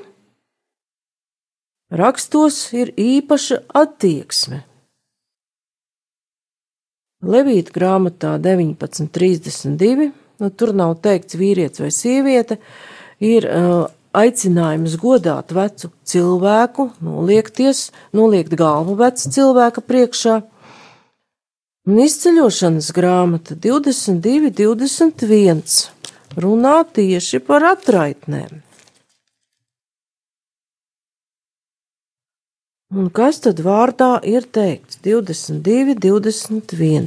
rakstos 1.91 2.69
ir 2.77 2.93
īpaša 2.97 3.65
attieksme. 3.83 4.63
Levīta 7.23 7.71
grāmatā 7.71 8.35
1932, 8.43 10.09
nu, 10.43 10.49
tur 10.51 10.73
nav 10.75 10.97
teikts 11.05 11.39
vīrietis 11.39 11.85
vai 11.85 11.91
sieviete, 11.95 12.59
ir 13.23 13.47
uh, 13.47 13.85
aicinājums 14.13 14.97
godāt 15.01 15.55
vecu 15.55 15.93
cilvēku, 16.09 16.89
noliekties, 17.05 17.91
noliekt 18.17 18.57
galvu 18.59 18.97
veca 18.99 19.31
cilvēka 19.37 19.85
priekšā. 19.87 20.41
Un 21.87 22.03
izceļošanas 22.03 22.91
grāmata 22.95 23.57
22, 23.59 24.51
21 24.59 26.43
runā 26.43 26.77
tieši 26.95 27.43
par 27.47 27.67
atraitnēm. 27.73 28.63
Un 32.93 33.07
kas 33.09 33.39
tad 33.41 33.61
vārdā 33.65 34.19
ir 34.29 34.45
teikts? 34.53 34.99
22, 35.01 35.95
21. 35.97 37.07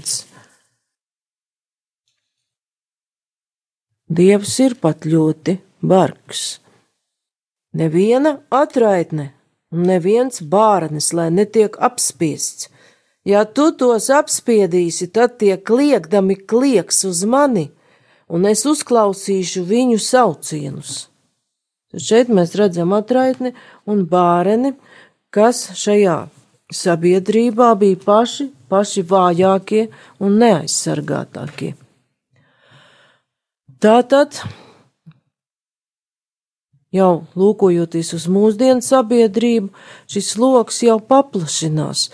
Dievs 4.10 4.54
ir 4.66 4.74
pat 4.82 5.06
ļoti 5.06 5.60
bargs. 5.86 6.42
Neviena 7.78 8.40
atraitne 8.50 9.28
un 9.70 9.86
neviens 9.92 10.42
bārnis, 10.42 11.12
lai 11.14 11.28
netiek 11.30 11.78
apspiests. 11.78 12.72
Ja 13.26 13.46
tu 13.46 13.70
tos 13.78 14.10
apspiedīsi, 14.10 15.12
tad 15.14 15.38
tie 15.38 15.54
kliegdami 15.58 16.40
klieks 16.50 17.06
uz 17.06 17.22
mani, 17.30 17.68
un 18.26 18.50
es 18.50 18.66
uzklausīšu 18.66 19.66
viņu 19.70 20.02
saucienus. 20.02 21.12
Šeit 21.94 22.34
mēs 22.34 22.58
redzam 22.58 22.94
atraitni 22.98 23.54
un 23.86 24.06
bāreni, 24.10 24.74
kas 25.34 25.70
šajā 25.78 26.18
sabiedrībā 26.74 27.72
bija 27.80 27.98
paši, 28.06 28.50
paši 28.70 29.04
vājākie 29.06 29.88
un 30.24 30.38
neaizsargātākie. 30.42 31.74
Tātad, 33.82 34.40
jau 36.96 37.12
lūkojoties 37.38 38.14
uz 38.18 38.26
mūsdienu 38.32 38.82
sabiedrību, 38.86 39.70
šis 40.10 40.32
lokus 40.42 40.82
jau 40.86 40.98
paplašinās. 41.04 42.08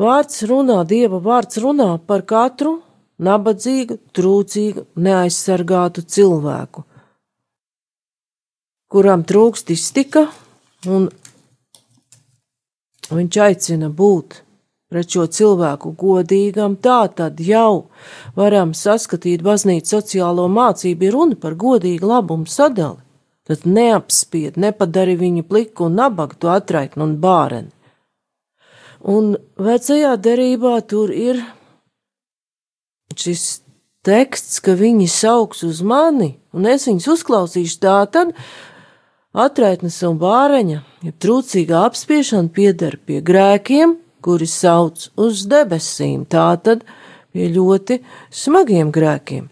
Vārds 0.00 0.44
runā, 0.48 0.80
Dieva 0.88 1.18
vārds 1.20 1.60
runā 1.60 1.90
par 2.06 2.24
katru 2.24 2.78
nabadzīgu, 3.20 3.98
trūcīgu, 4.16 4.86
neaizsargātu 4.96 6.06
cilvēku, 6.08 6.86
kuram 8.90 9.26
trūkst 9.28 9.74
iztika 9.74 10.28
un 10.88 11.10
Viņš 13.10 13.38
aicina 13.42 13.90
būt 13.90 14.40
pret 14.90 15.10
šo 15.14 15.26
cilvēku 15.30 15.92
godīgam, 15.98 16.76
tā 16.82 17.04
tad 17.14 17.40
jau 17.42 17.90
varam 18.38 18.74
saskatīt 18.74 19.42
baznīcas 19.46 19.94
sociālo 19.94 20.48
mācību, 20.50 21.06
ir 21.06 21.14
runa 21.14 21.38
par 21.38 21.54
godīgu 21.58 22.10
labumu 22.10 22.50
sadali. 22.50 22.98
Tad 23.50 23.64
neapspied, 23.66 24.58
nepadari 24.60 25.16
viņu 25.18 25.42
pliku 25.48 25.88
un 25.88 25.96
nabagu, 25.98 26.36
to 26.38 26.50
atraitni 26.52 27.02
un 27.02 27.16
bāreni. 27.22 27.72
Un 29.00 29.32
vecajā 29.58 30.12
derībā 30.20 30.76
tur 30.86 31.10
ir 31.10 31.40
šis 33.16 33.62
teksts, 34.06 34.60
ka 34.62 34.76
viņi 34.78 35.08
sauks 35.10 35.64
uz 35.66 35.80
mani, 35.82 36.34
un 36.52 36.68
es 36.68 36.86
viņus 36.88 37.08
uzklausīšu 37.14 37.80
tā, 37.82 37.96
tad 38.12 38.34
Atraitnes 39.30 40.00
un 40.02 40.16
bāreņa, 40.18 40.80
ja 41.06 41.12
trūcīgā 41.22 41.84
apspiešana 41.86 42.50
pieder 42.50 42.96
pie 43.06 43.20
grēkiem, 43.22 43.92
kuri 44.26 44.48
sauc 44.50 45.04
uz 45.14 45.44
debesīm, 45.46 46.24
tātad 46.26 46.82
pie 47.30 47.46
ļoti 47.54 48.00
smagiem 48.34 48.90
grēkiem. 48.90 49.46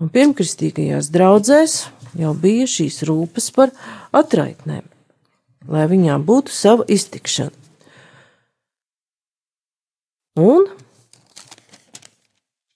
Un 0.00 0.08
pirmkristīgajās 0.08 1.10
draudzēs 1.12 1.74
jau 2.16 2.32
bija 2.32 2.64
šīs 2.64 3.02
rūpes 3.04 3.50
par 3.52 3.74
atraitnēm, 4.16 4.88
lai 5.68 5.84
viņām 5.92 6.24
būtu 6.24 6.56
sava 6.56 6.88
iztikšana. 6.88 7.52
Un 10.40 10.64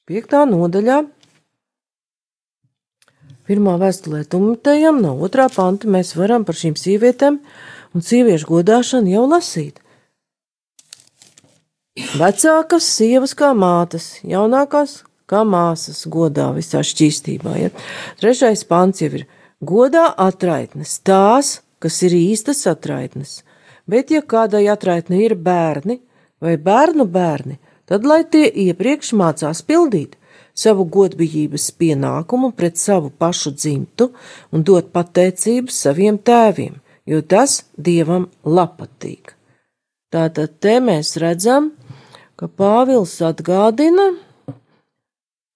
piektā 0.04 0.44
nodaļā 0.44 1.07
pirmā 3.48 3.76
vēstulē 3.80 4.24
Timotejam, 4.30 5.00
no 5.04 5.14
otrā 5.24 5.48
panta 5.52 5.90
mēs 5.90 6.14
varam 6.18 6.44
par 6.48 6.59
šīm 6.59 6.76
sievietēm 6.80 7.40
un 7.94 8.04
sieviešu 8.04 8.50
godāšanu 8.50 9.12
jau 9.14 9.24
lasīt. 9.30 9.80
Vecākas 12.18 12.87
sievas 12.90 13.37
kā 13.38 13.52
mātes, 13.54 14.16
jaunākās 14.26 15.02
kā 15.30 15.44
māsas 15.46 16.04
godā 16.11 16.48
visā 16.57 16.83
šķīstībā. 16.85 17.52
Ja? 17.61 17.70
Trešais 18.20 18.64
pants 18.66 19.02
jau 19.04 19.12
ir 19.20 19.26
godā 19.64 20.09
atraitnes, 20.20 20.98
tās, 21.07 21.61
kas 21.78 22.00
ir 22.07 22.16
īstas 22.18 22.64
atraitnes. 22.70 23.42
Bet, 23.87 24.11
ja 24.11 24.24
kādai 24.24 24.64
atraitne 24.72 25.20
ir 25.22 25.37
bērni 25.37 26.00
vai 26.42 26.57
bērnu 26.61 27.07
bērni, 27.09 27.59
tad 27.88 28.07
lai 28.09 28.22
tie 28.24 28.48
iepriekš 28.48 29.12
mācās 29.16 29.61
pildīt 29.64 30.16
savu 30.55 30.87
godbijības 30.97 31.71
pienākumu 31.79 32.53
pret 32.57 32.79
savu 32.79 33.11
pašu 33.11 33.55
dzimtu 33.55 34.11
un 34.53 34.62
dot 34.62 34.93
pateicību 34.95 35.75
saviem 35.75 36.19
tēviem, 36.19 36.79
jo 37.07 37.21
tas 37.23 37.64
dievam 37.77 38.29
patīk. 38.45 39.35
Tātad 40.14 40.61
te 40.62 40.79
mēs 40.79 41.17
redzam, 41.19 41.73
ka 42.38 42.47
Pāvils 42.47 43.17
atgādina 43.27 44.12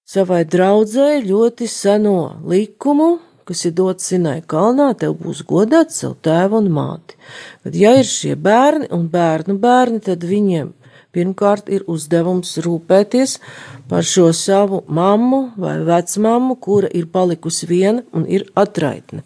savai 0.09 0.43
draudzēji 0.45 1.29
ļoti 1.29 1.69
seno 1.71 2.41
likumu, 2.49 3.19
kas 3.49 3.65
ir 3.69 3.77
dots 3.79 4.11
Sinai 4.11 4.41
kalnā, 4.43 4.91
tev 4.99 5.15
būs 5.23 5.45
godāts 5.49 6.03
savu 6.03 6.19
tēvu 6.27 6.59
un 6.59 6.71
māti. 6.75 7.17
Kad 7.65 7.79
ja 7.79 7.95
ir 8.01 8.09
šie 8.09 8.35
bērni 8.35 8.91
un 8.93 9.07
bērnu 9.13 9.57
bērni, 9.63 10.03
tad 10.05 10.27
viņiem 10.27 10.73
pirmkārt 11.19 11.73
ir 11.75 11.83
uzdevums 11.91 12.55
rūpēties 12.65 13.39
par 13.91 14.07
šo 14.07 14.31
savu 14.37 14.85
mammu 14.87 15.43
vai 15.59 15.81
vecmammu, 15.89 16.61
kura 16.63 16.93
ir 16.95 17.11
palikusi 17.11 17.67
viena 17.67 18.07
un 18.15 18.29
ir 18.31 18.47
atraitne. 18.55 19.25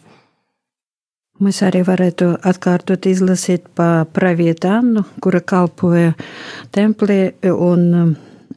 Mēs 1.43 1.59
arī 1.67 1.81
varētu 1.83 2.29
atkārtot 2.47 3.07
izlasīt 3.11 3.65
pa 3.75 4.05
pravietu 4.15 4.69
Annu, 4.71 5.03
kura 5.25 5.41
kalpoja 5.43 6.13
templī 6.71 7.33
un 7.51 7.87
um, 7.99 8.13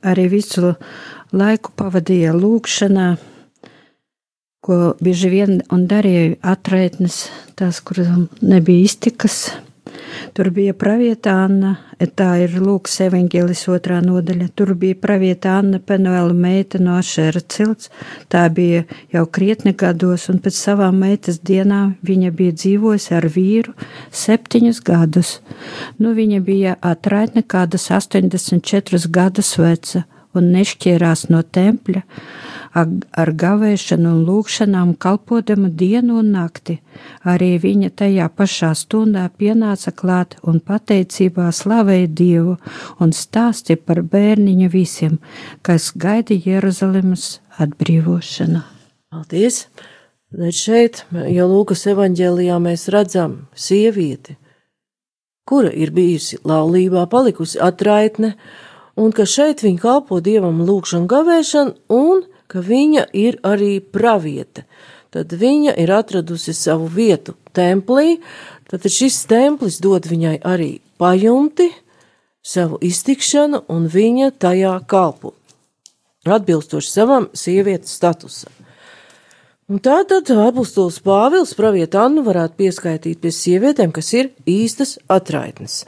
arī 0.06 0.28
visu 0.36 0.76
laiku 1.34 1.74
pavadīja 1.80 2.36
lūkšanā, 2.38 3.08
ko 4.66 4.78
bieži 5.02 5.32
vien 5.34 5.64
un 5.74 5.88
darīja 5.90 6.36
atraitnes, 6.54 7.24
tās, 7.58 7.82
kuras 7.82 8.12
nebija 8.42 8.86
iztikas 8.86 9.48
Tur 10.36 10.50
bija 10.52 10.74
pravieta 10.74 11.32
Anna, 11.46 11.76
tā 12.20 12.28
ir 12.44 12.56
Lūks 12.60 12.98
evaņģēlis 13.06 13.62
otrā 13.72 14.02
nodaļa. 14.04 14.50
Tur 14.58 14.74
bija 14.80 14.98
pravieta 15.00 15.54
Anna 15.60 15.80
Penuela 15.80 16.34
meita 16.34 16.82
no 16.82 16.98
Ašēra 17.00 17.42
cilts. 17.54 17.92
Tā 18.32 18.44
bija 18.54 18.84
jau 19.14 19.26
krietni 19.38 19.76
gados, 19.78 20.28
un 20.34 20.42
pēc 20.44 20.58
savām 20.58 21.00
meitas 21.04 21.40
dienām 21.40 21.96
viņa 22.06 22.34
bija 22.36 22.58
dzīvojusi 22.58 23.16
ar 23.16 23.30
vīru 23.38 23.76
septiņus 24.12 24.82
gadus. 24.86 25.38
Nu, 26.00 26.12
viņa 26.18 26.42
bija 26.44 26.76
atraitne 26.82 27.46
kādas 27.48 27.88
84 27.94 29.08
gadus 29.08 29.56
veca 29.62 30.04
un 30.36 30.52
nešķērās 30.52 31.30
no 31.32 31.42
tempļa 31.44 32.04
ar 32.76 33.32
gavēšanu 33.40 34.12
un 34.12 34.24
lūgšanām 34.28 34.94
kalpodama 35.00 35.70
dienu 35.72 36.20
un 36.20 36.34
nakti. 36.36 36.78
Arī 37.24 37.56
viņa 37.64 37.92
tajā 38.02 38.28
pašā 38.36 38.74
stundā 38.76 39.26
pienāca 39.40 39.94
klāt 39.96 40.36
un 40.44 40.60
pateicībā 40.60 41.48
slavēja 41.56 42.12
Dievu 42.20 42.58
un 43.00 43.16
stāsti 43.16 43.80
par 43.80 44.04
bērniņu 44.04 44.70
visiem, 44.74 45.20
kas 45.64 45.92
gaida 45.96 46.36
Jeruzalemes 46.36 47.40
atbrīvošanu. 47.64 48.64
Paldies! 49.12 49.66
Bet 50.36 50.58
šeit, 50.58 51.06
jau 51.32 51.46
Lūkas 51.48 51.86
evanģēlijā, 51.88 52.58
mēs 52.60 52.90
redzam 52.92 53.46
sievieti, 53.56 54.34
kura 55.48 55.70
ir 55.72 55.94
bijusi 55.96 56.42
laulībā, 56.44 57.06
palikusi 57.08 57.62
atraitne, 57.64 58.34
un 59.00 59.14
ka 59.16 59.24
šeit 59.30 59.64
viņa 59.64 59.80
kalpo 59.80 60.20
dievam 60.20 60.60
lūgšanu 60.68 61.08
gavēšanu 61.08 61.76
un 61.96 62.26
ka 62.56 62.64
viņa 62.64 63.10
ir 63.12 63.36
arī 63.44 63.82
praviete. 63.84 64.64
Tad 65.12 65.34
viņa 65.36 65.74
ir 65.80 65.92
atradusi 65.92 66.54
savu 66.56 66.88
vietu 66.88 67.36
templī, 67.56 68.22
tad 68.72 68.88
šis 68.88 69.26
templis 69.28 69.82
dod 69.84 70.08
viņai 70.08 70.38
arī 70.48 70.78
pajumti, 71.00 71.68
savu 72.46 72.80
iztikšanu, 72.80 73.66
un 73.68 73.90
viņa 73.92 74.32
tajā 74.40 74.76
kalpo. 74.88 75.34
Atbilstoši 76.26 76.92
savam 76.92 77.28
sievietes 77.36 77.92
statusam. 78.00 78.54
Un 79.68 79.82
tātad 79.82 80.30
apustulis 80.30 81.02
Pāvils 81.02 81.56
pravieta 81.58 82.06
Annu 82.06 82.22
varētu 82.24 82.60
pieskaitīt 82.62 83.20
pie 83.20 83.32
sievietēm, 83.34 83.92
kas 83.92 84.14
ir 84.14 84.30
īstas 84.46 84.96
atraitnes. 85.10 85.84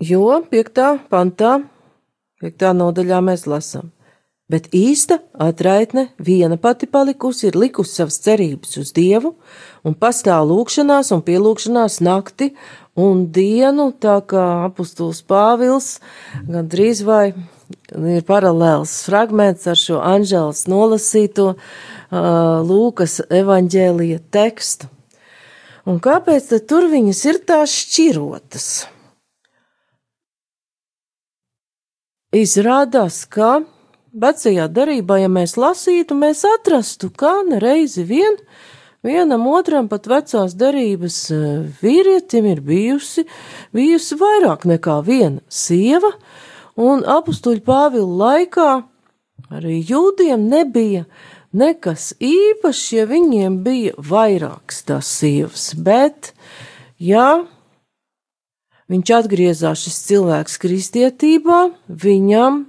Jo 0.00 0.38
piektā 0.48 0.94
pantā 1.10 1.58
Piektā 2.40 2.72
nodaļā 2.72 3.20
mēs 3.24 3.44
lasām. 3.50 3.90
Bet 4.50 4.66
īsta 4.74 5.20
atraitne 5.38 6.08
viena 6.18 6.56
pati 6.58 6.88
palikusi, 6.90 7.46
ir 7.50 7.58
likusi 7.60 8.00
savas 8.00 8.16
cerības 8.24 8.80
uz 8.80 8.90
Dievu 8.96 9.36
un 9.86 9.94
pastāv 9.94 10.48
lūkšanās 10.48 11.12
un 11.14 11.22
pielūkšanās 11.22 12.00
nakti 12.02 12.48
un 12.98 13.28
dienu, 13.30 13.90
tā 13.92 14.16
kā 14.26 14.46
apustuls 14.64 15.22
Pāvils 15.22 16.00
gandrīz 16.48 17.04
vai 17.06 17.24
ir 17.30 18.24
paralēls 18.26 18.96
fragments 19.06 19.68
ar 19.70 19.78
šo 19.78 20.00
Anžēlas 20.02 20.64
nolasīto 20.70 21.52
uh, 21.52 21.60
Lūkas 22.66 23.20
evaņģēlija 23.30 24.24
tekstu. 24.34 24.90
Un 25.86 26.02
kāpēc 26.02 26.50
tad 26.50 26.66
tur 26.70 26.90
viņas 26.90 27.22
ir 27.30 27.38
tās 27.46 27.76
šķirotas? 27.84 28.66
Izrādās, 32.30 33.24
ka 33.26 33.64
vecajā 34.14 34.68
darbā, 34.70 35.16
ja 35.18 35.26
mēs 35.26 35.56
lasītu, 35.58 36.14
mēs 36.14 36.44
atrastu, 36.46 37.08
kā 37.10 37.40
nereizi 37.42 38.04
vien 38.06 38.36
vienam 39.02 39.48
otram 39.50 39.88
pat 39.90 40.06
vecās 40.06 40.54
derības 40.54 41.16
e, 41.34 41.40
vīrietim 41.82 42.46
ir 42.52 42.62
bijusi, 42.62 43.26
bijusi 43.74 44.20
vairāk 44.22 44.62
nekā 44.70 45.00
viena 45.02 45.42
sieva, 45.50 46.12
un 46.78 47.02
apstuļu 47.02 47.66
Pāvila 47.66 48.22
laikā 48.22 48.70
arī 49.50 49.80
jūdiem 49.90 50.46
nebija 50.54 51.08
nekas 51.50 52.12
īpašs, 52.22 52.88
ja 52.94 53.10
viņiem 53.10 53.58
bija 53.66 53.98
vairākas 53.98 54.84
tās 54.86 55.10
sievas, 55.18 55.72
bet, 55.74 56.30
ja 56.94 57.40
viņš 58.90 59.14
atgriezās 59.20 59.84
šis 59.86 60.02
cilvēks 60.08 60.58
kristietībā, 60.62 61.60
viņam 61.88 62.64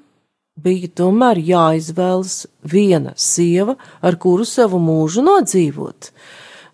bija 0.62 0.92
tomēr 1.02 1.40
jāizvēlas 1.42 2.46
viena 2.68 3.16
sieva, 3.18 3.78
ar 4.02 4.18
kuru 4.22 4.46
savu 4.46 4.82
mūžu 4.82 5.24
nodzīvot. 5.26 6.12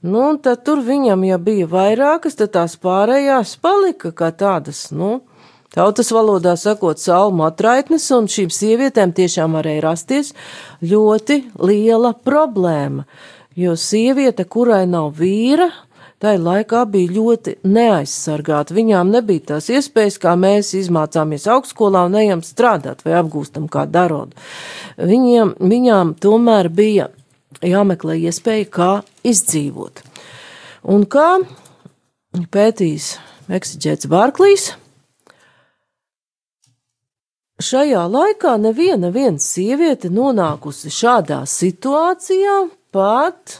Nu, 0.07 0.27
un 0.31 0.37
tad 0.43 0.63
tur 0.67 0.81
viņam, 0.85 1.23
ja 1.25 1.39
bija 1.41 1.67
vairākas, 1.69 2.37
tad 2.37 2.53
tās 2.53 2.77
pārējās 2.81 3.55
palika 3.63 4.11
kā 4.15 4.29
tādas, 4.35 4.87
nu, 4.93 5.21
tautas 5.73 6.11
valodā 6.13 6.53
sakot, 6.59 7.01
salmu 7.01 7.47
atraitnes, 7.47 8.05
un 8.13 8.29
šīm 8.31 8.51
sievietēm 8.53 9.15
tiešām 9.17 9.57
varēja 9.57 9.85
rasties 9.87 10.33
ļoti 10.85 11.41
liela 11.63 12.13
problēma, 12.13 13.07
jo 13.57 13.73
sieviete, 13.73 14.45
kurai 14.45 14.85
nav 14.89 15.15
vīra, 15.17 15.71
tai 16.23 16.37
laikā 16.41 16.83
bija 16.91 17.13
ļoti 17.17 17.57
neaizsargāti. 17.67 18.75
Viņām 18.77 19.11
nebija 19.13 19.53
tās 19.53 19.69
iespējas, 19.73 20.17
kā 20.21 20.33
mēs 20.39 20.73
izmācāmies 20.77 21.47
augstskolā 21.53 22.05
un 22.09 22.17
ejam 22.21 22.41
strādāt 22.45 23.03
vai 23.05 23.17
apgūstam 23.19 23.69
kā 23.71 23.85
darodu. 23.89 24.37
Viņiem, 24.97 25.55
viņām 25.61 26.15
tomēr 26.23 26.71
bija 26.73 27.11
jāmeklē 27.65 28.17
iespēja, 28.27 28.71
kā 28.71 28.91
izdzīvot. 29.27 30.03
Un 30.87 31.07
kā 31.09 31.29
pētīs 32.53 33.15
Meksiķēts 33.47 34.09
Barklīs, 34.11 34.73
Šajā 37.57 38.03
laikā 38.05 38.51
neviena 38.61 39.09
viena 39.09 39.41
sieviete 39.41 40.11
nonākusi 40.13 40.91
šādā 40.93 41.39
situācijā 41.49 42.57
pat 42.93 43.55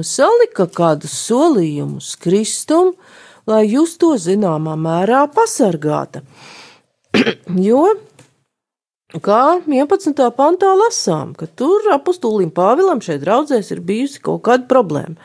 salika 0.00 0.64
kādus 0.72 1.12
solījumus 1.26 2.14
Kristum, 2.22 2.94
lai 3.48 3.66
justo 3.68 4.14
zināmā 4.16 4.72
mērā 4.80 5.26
pasargāta. 5.34 6.22
jo, 7.68 7.84
kā 9.20 9.60
11. 9.68 10.22
pantā 10.38 10.72
lasām, 10.78 11.34
ka 11.36 11.44
tur 11.46 11.90
apustūlim 11.92 12.52
Pāvilam 12.54 13.02
šeit 13.04 13.20
draudzēs 13.26 13.74
ir 13.74 13.82
bijusi 13.84 14.22
kaut 14.24 14.46
kāda 14.48 14.64
problēma, 14.70 15.18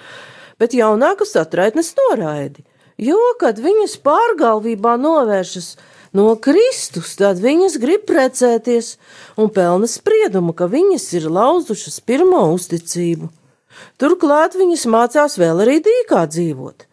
bet 0.60 0.76
jaunākas 0.76 1.38
atraitnes 1.40 1.94
noraidi, 2.02 2.66
jo, 3.00 3.22
kad 3.40 3.62
viņas 3.64 3.96
pārgalvībā 4.04 4.98
novēršas 5.00 5.78
no 6.18 6.34
Kristus, 6.44 7.16
tad 7.20 7.40
viņas 7.44 7.80
grib 7.80 8.04
precēties 8.10 8.98
un 9.40 9.52
pelna 9.54 9.88
spriedumu, 9.88 10.52
ka 10.58 10.68
viņas 10.72 11.12
ir 11.22 11.32
lauzušas 11.32 12.02
pirmo 12.04 12.50
uzticību. 12.58 13.32
Turklāt 14.02 14.58
viņas 14.60 14.86
mācās 14.92 15.38
vēl 15.42 15.64
arī 15.66 15.80
dīkā 15.86 16.26
dzīvot, 16.30 16.86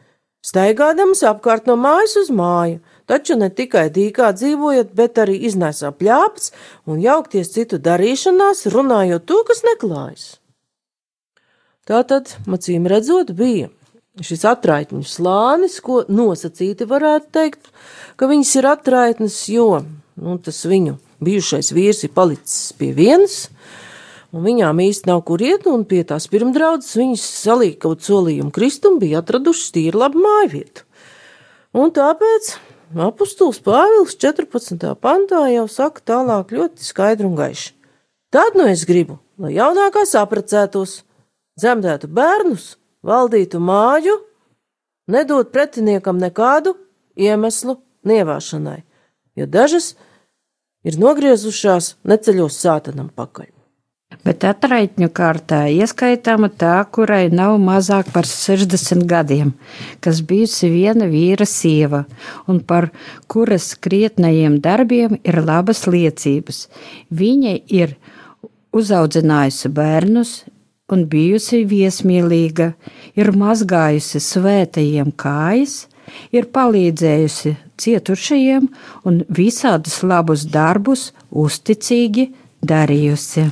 staigādamas 0.44 1.24
apkārt 1.28 1.68
no 1.70 1.76
mājas 1.80 2.16
uz 2.20 2.30
māju, 2.32 2.80
taču 3.10 3.36
ne 3.40 3.50
tikai 3.50 3.88
dīkā 3.92 4.30
dzīvojot, 4.36 4.94
bet 4.96 5.20
arī 5.20 5.36
iznēsā 5.48 5.92
pļāpts 5.98 6.52
un 6.88 7.02
jaukties 7.04 7.52
citu 7.56 7.80
darīšanās, 7.82 8.66
runājot 8.72 9.26
to, 9.28 9.42
kas 9.48 9.64
neklājas. 9.66 10.26
Tā 11.84 12.00
tad, 12.08 12.32
acīm 12.48 12.88
redzot, 12.88 13.34
bija 13.36 13.68
šis 14.24 14.44
atraitņu 14.48 15.02
slānis, 15.08 15.80
ko 15.84 16.04
nosacīti 16.08 16.86
varētu 16.88 17.32
teikt, 17.34 17.72
ka 18.16 18.28
viņas 18.30 18.54
ir 18.60 18.68
atraitnes, 18.70 19.40
jo 19.52 19.82
nu, 19.82 20.38
tas 20.38 20.62
viņu 20.70 20.96
bijušais 21.24 21.72
vīrs 21.74 22.04
ir 22.06 22.14
palicis 22.14 22.72
pie 22.78 22.92
vienas, 22.96 23.48
un 24.34 24.42
viņām 24.42 24.80
īsti 24.82 25.10
nav 25.10 25.22
kur 25.28 25.42
iet, 25.44 25.68
un 25.70 25.84
pie 25.86 26.02
tās 26.06 26.26
pirmdraudzes 26.30 26.96
viņas 26.98 27.24
salīja 27.44 27.78
kaut 27.86 28.02
solījumu 28.06 28.50
kristumu, 28.54 29.00
bija 29.02 29.22
atradušas 29.22 29.70
tīri 29.76 30.00
labu 30.00 30.22
māju 30.24 30.50
vietu. 30.56 30.86
Un 31.74 31.94
tāpēc 31.94 32.54
apustulis 33.06 33.62
Pāvils 33.62 34.18
14. 34.18 34.90
pantā 35.02 35.46
jau 35.52 35.66
saka 35.70 36.02
tālāk 36.12 36.54
ļoti 36.54 36.86
skaidri 36.86 37.28
un 37.30 37.38
gaiši. 37.38 37.72
Tad 38.34 38.58
nu 38.58 38.66
es 38.66 38.82
gribu, 38.86 39.20
lai 39.38 39.54
jaunākās 39.54 40.16
aprecētos, 40.18 41.02
dzemdētu 41.58 42.10
bērnus, 42.10 42.74
valdītu 43.06 43.60
māju, 43.62 44.18
nedot 45.10 45.52
pretiniekam 45.54 46.18
nekādu 46.18 46.74
iemeslu 47.14 47.78
nievāšanai, 48.06 48.80
jo 49.38 49.46
dažas 49.46 49.92
ir 50.82 50.98
nogriezušās 50.98 51.94
neceļos 52.02 52.58
sātanam 52.66 53.12
pakaļ. 53.14 53.53
Bet 54.24 54.44
atraitņu 54.46 55.08
kārtā 55.16 55.64
ieskaitāma 55.72 56.48
tā, 56.48 56.76
kurai 56.94 57.26
nav 57.32 57.56
mazāk 57.62 58.12
par 58.14 58.28
60 58.28 59.04
gadiem, 59.10 59.52
kas 60.04 60.22
bijusi 60.24 60.70
viena 60.72 61.08
vīra 61.10 61.46
sieva, 61.48 62.04
un 62.46 62.60
par 62.60 62.90
kuras 63.26 63.72
krietnajiem 63.74 64.60
darbiem 64.64 65.18
ir 65.24 65.40
labas 65.44 65.84
liecības. 65.90 66.68
Viņa 67.10 67.58
ir 67.68 67.96
uzaudzinājusi 68.74 69.70
bērnus, 69.74 70.36
un 70.92 71.06
bijusi 71.10 71.64
viesmīlīga, 71.68 72.72
ir 73.16 73.32
mazgājusi 73.38 74.20
svētajiem 74.20 75.12
kājas, 75.16 75.84
ir 76.34 76.48
palīdzējusi 76.54 77.54
cietušajiem 77.80 78.68
un 79.08 79.20
visādus 79.28 80.02
labus 80.06 80.46
darbus 80.52 81.10
uzticīgi 81.30 82.30
darījusi. 82.64 83.48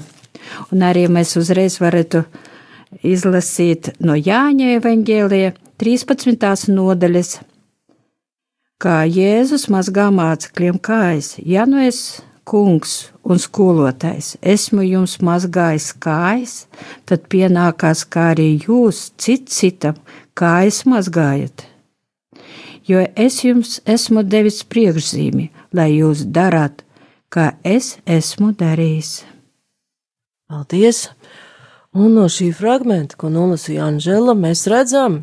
Un 0.72 0.84
arī 0.86 1.06
mēs 1.12 1.36
uzreiz 1.40 1.78
varētu 1.82 2.24
izlasīt 3.06 3.92
no 4.00 4.16
Jāņa 4.18 4.74
evaņģēlija 4.78 5.54
13. 5.82 6.72
nodaļas, 6.72 7.32
kā 8.82 8.98
Jēzus 9.06 9.68
mazgā 9.72 10.10
mācekļiem 10.14 10.78
kājas. 10.82 11.34
Ja 11.38 11.64
nu 11.66 11.80
es 11.82 12.22
kungs 12.48 13.12
un 13.22 13.38
skolotājs, 13.38 14.34
esmu 14.42 14.84
jums 14.86 15.18
mazgājis 15.22 15.92
kājas, 16.02 16.54
tad 17.06 17.28
pienākās, 17.32 18.04
kā 18.06 18.32
arī 18.34 18.48
jūs 18.66 19.10
cits 19.20 19.60
citam 19.62 20.00
kājas 20.38 20.82
mazgājat. 20.90 21.66
Jo 22.86 23.04
es 23.14 23.42
jums 23.44 23.78
esmu 23.86 24.24
devis 24.26 24.62
priekšzīmi, 24.66 25.50
lai 25.72 25.92
jūs 25.94 26.26
darāt, 26.26 26.82
kā 27.30 27.52
es 27.62 27.96
esmu 28.06 28.50
darījis. 28.58 29.22
Paldies! 30.52 31.06
Un 31.96 32.12
no 32.12 32.26
šī 32.28 32.50
fragmenta, 32.52 33.16
ko 33.16 33.30
nolasīja 33.32 33.86
Anžela, 33.88 34.34
mēs 34.36 34.66
redzam, 34.68 35.22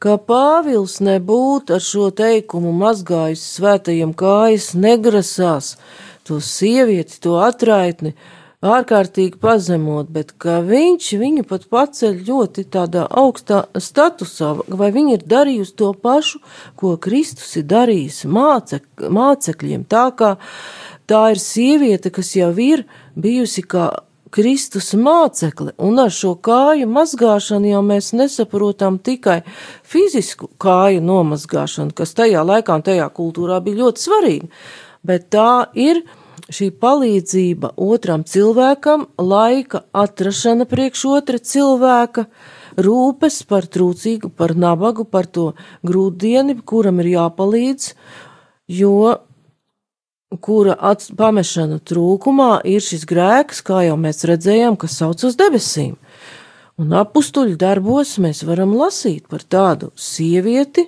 ka 0.00 0.14
Pāvils 0.30 0.94
nebūtu 1.04 1.76
ar 1.76 1.84
šo 1.84 2.06
teikumu 2.16 2.72
mazgājis 2.78 3.42
svētajiem 3.58 4.14
kājas, 4.16 4.70
negrasās, 4.72 5.74
to 6.24 6.40
sievieti, 6.40 7.18
to 7.26 7.36
atraitni 7.44 8.14
ārkārtīgi 8.64 9.36
pazemot, 9.44 10.08
bet 10.16 10.32
ka 10.40 10.62
viņš 10.64 11.10
viņu 11.20 11.44
pat 11.52 11.68
paceļ 11.68 12.24
ļoti 12.32 12.64
tādā 12.72 13.04
augstā 13.04 13.66
statusā, 13.76 14.54
vai 14.80 14.92
viņa 14.96 15.18
ir 15.18 15.28
darījusi 15.36 15.76
to 15.84 15.92
pašu, 15.92 16.40
ko 16.72 16.96
Kristus 16.96 17.52
ir 17.60 17.68
darījis 17.68 18.24
mācek, 18.24 18.88
mācekļiem, 18.96 19.84
tā 19.84 20.08
kā 20.16 20.36
tā 21.04 21.24
ir 21.36 21.44
sieviete, 21.44 22.08
kas 22.08 22.32
jau 22.40 22.54
ir 22.56 22.88
bijusi 23.12 23.68
kā 23.68 23.90
Kristus 24.34 24.92
mācekli, 24.98 25.72
un 25.78 25.98
ar 26.02 26.12
šo 26.14 26.34
kāju 26.44 26.88
mazgāšanu 26.90 27.72
jau 27.72 27.82
mēs 27.86 28.12
nesaprotam 28.16 28.98
tikai 29.02 29.40
fizisku 29.86 30.50
kāju 30.60 31.02
nomazgāšanu, 31.04 31.94
kas 31.96 32.16
tajā 32.18 32.44
laikā 32.46 32.78
un 32.78 32.86
tajā 32.86 33.08
kultūrā 33.16 33.60
bija 33.64 33.84
ļoti 33.84 34.04
svarīga, 34.04 34.50
bet 35.06 35.28
tā 35.34 35.68
ir 35.78 36.02
šī 36.52 36.70
palīdzība 36.80 37.74
otram 37.76 38.24
cilvēkam, 38.24 39.06
laika 39.20 39.84
atrašana 39.92 40.68
priekš 40.68 41.04
otra 41.12 41.40
cilvēka, 41.40 42.26
rūpes 42.78 43.42
par 43.48 43.68
trūcīgu, 43.68 44.30
par 44.32 44.54
nabagu, 44.56 45.04
par 45.04 45.26
to 45.26 45.52
grūtdieni, 45.86 46.60
kuram 46.64 47.02
ir 47.02 47.12
jāpalīdz, 47.16 47.92
jo 48.80 49.18
kura 50.36 50.76
pamešana 51.16 51.78
trūkumā 51.80 52.60
ir 52.68 52.84
šis 52.84 53.06
grēks, 53.08 53.62
kā 53.64 53.86
jau 53.86 53.96
mēs 54.00 54.26
redzējām, 54.28 54.76
kas 54.76 54.98
sauc 55.00 55.24
uz 55.24 55.38
debesīm. 55.40 55.96
Un 56.78 56.92
apstuļu 56.94 57.56
darbos 57.58 58.18
mēs 58.22 58.44
varam 58.46 58.76
lasīt 58.78 59.26
par 59.26 59.42
tādu 59.42 59.90
sievieti, 59.98 60.86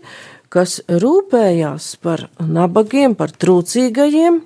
kas 0.52 0.80
rūpējās 0.86 1.96
par 2.04 2.28
nabagiem, 2.38 3.16
par 3.18 3.32
trūcīgajiem, 3.32 4.44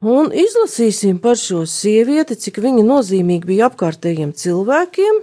Un 0.00 0.30
izlasīsim 0.32 1.18
par 1.20 1.36
šo 1.36 1.66
sievieti, 1.68 2.32
cik 2.32 2.56
viņa 2.64 2.86
nozīmīga 2.88 3.44
bija 3.44 3.66
apkārtējiem 3.68 4.30
cilvēkiem. 4.32 5.18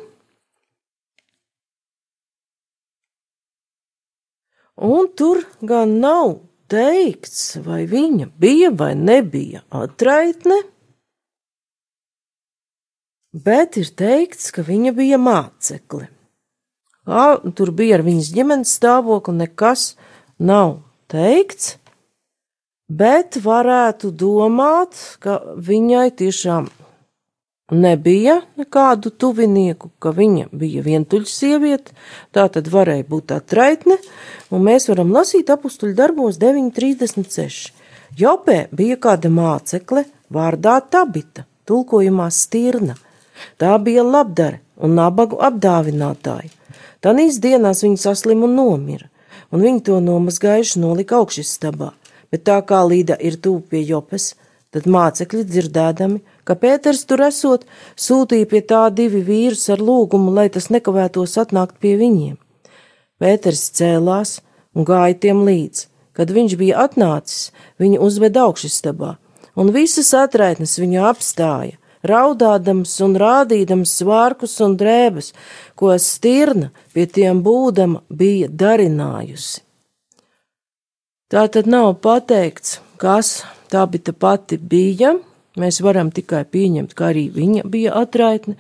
Un 4.86 5.10
tur 5.18 5.42
gan 5.66 5.98
nav 5.98 6.36
teikts, 6.72 7.58
vai 7.66 7.86
viņa 7.90 8.30
bija 8.40 8.72
vai 8.76 8.94
nebija 8.96 9.64
atraitne, 9.70 10.60
bet 13.34 13.80
ir 13.82 13.90
teikts, 13.98 14.52
ka 14.52 14.66
viņa 14.68 14.94
bija 14.98 15.20
mācekle. 15.22 16.08
Tur 17.56 17.72
bija 17.72 18.00
ar 18.00 18.04
viņas 18.04 18.32
ģimenes 18.36 18.78
stāvokli, 18.80 19.38
nekas 19.46 19.94
nav 20.40 20.80
teikts 21.12 21.78
bet 22.88 23.38
varētu 23.44 24.12
domāt, 24.16 24.96
ka 25.20 25.40
viņai 25.56 26.10
tiešām 26.18 26.70
nebija 27.72 28.42
nekādu 28.60 29.12
tuvinieku, 29.12 29.90
ka 30.00 30.14
viņa 30.16 30.48
bija 30.52 30.84
vientuļa 30.86 31.28
sieviete, 31.32 31.96
tā 32.32 32.48
tad 32.54 32.70
varēja 32.72 33.08
būt 33.10 33.34
atraitne, 33.36 33.98
un 34.52 34.64
mēs 34.68 34.88
varam 34.92 35.12
lasīt 35.16 35.52
apustuļu 35.54 35.96
darbos 35.98 36.40
9.36. 36.40 37.74
Jopē 38.18 38.68
bija 38.72 38.98
kāda 38.98 39.30
mācekle 39.30 40.06
vārdā 40.34 40.80
Tabita, 40.90 41.46
tulkojumā 41.68 42.30
stirna. 42.32 42.96
Tā 43.60 43.76
bija 43.84 44.06
labdare 44.06 44.62
un 44.82 44.96
nabagu 44.98 45.38
apdāvinātāja. 45.44 46.50
Tanīs 47.04 47.38
dienās 47.44 47.84
viņa 47.84 48.00
saslim 48.08 48.42
un 48.48 48.56
nomira, 48.58 49.12
un 49.52 49.62
viņi 49.62 49.84
to 49.86 50.00
nomazgājuši 50.02 50.82
nolika 50.82 51.20
augšistabā 51.20 51.92
bet 52.32 52.44
tā 52.48 52.58
kā 52.68 52.82
Līda 52.88 53.18
ir 53.20 53.40
tuvu 53.42 53.64
pie 53.72 53.84
Jopes, 53.88 54.34
tad 54.76 54.88
mācekļi 54.92 55.44
dzirdēdami, 55.48 56.20
ka 56.48 56.56
Pēters 56.60 57.06
tur 57.08 57.24
esot, 57.28 57.66
sūtīja 57.96 58.50
pie 58.52 58.62
tā 58.66 58.88
divi 58.94 59.24
vīrus 59.26 59.68
ar 59.74 59.84
lūgumu, 59.84 60.34
lai 60.34 60.48
tas 60.54 60.70
nekavētos 60.74 61.38
atnākt 61.42 61.80
pie 61.84 61.96
viņiem. 62.00 62.36
Pēters 63.18 63.70
cēlās 63.78 64.40
un 64.76 64.86
gāja 64.88 65.18
tiem 65.28 65.44
līdzi. 65.48 65.88
Kad 66.18 66.32
viņš 66.34 66.56
bija 66.58 66.86
atnācis, 66.88 67.52
viņu 67.78 68.00
uzveda 68.02 68.48
augšstabā, 68.48 69.12
un 69.54 69.70
visas 69.74 70.10
atraitnes 70.18 70.80
viņu 70.82 71.04
apstāja, 71.06 71.78
raudādams 72.08 72.96
un 73.06 73.14
rādīdams 73.22 73.94
svārkus 74.00 74.56
un 74.66 74.74
drēbes, 74.80 75.34
ko 75.78 75.94
stirna 76.02 76.72
pie 76.94 77.06
tiem 77.06 77.44
būdama 77.46 78.02
bija 78.10 78.50
darinājusi. 78.50 79.62
Tā 81.28 81.44
tad 81.52 81.68
nav 81.68 81.98
pateikts, 82.02 82.80
kas 82.98 83.44
tā 83.72 83.86
bija 83.92 84.14
pati 84.14 84.58
bija. 84.58 85.16
Mēs 85.58 85.82
varam 85.82 86.12
tikai 86.14 86.44
pieņemt, 86.46 86.94
ka 86.94 87.10
arī 87.12 87.28
viņa 87.34 87.64
bija 87.66 87.96
atraitne, 87.98 88.54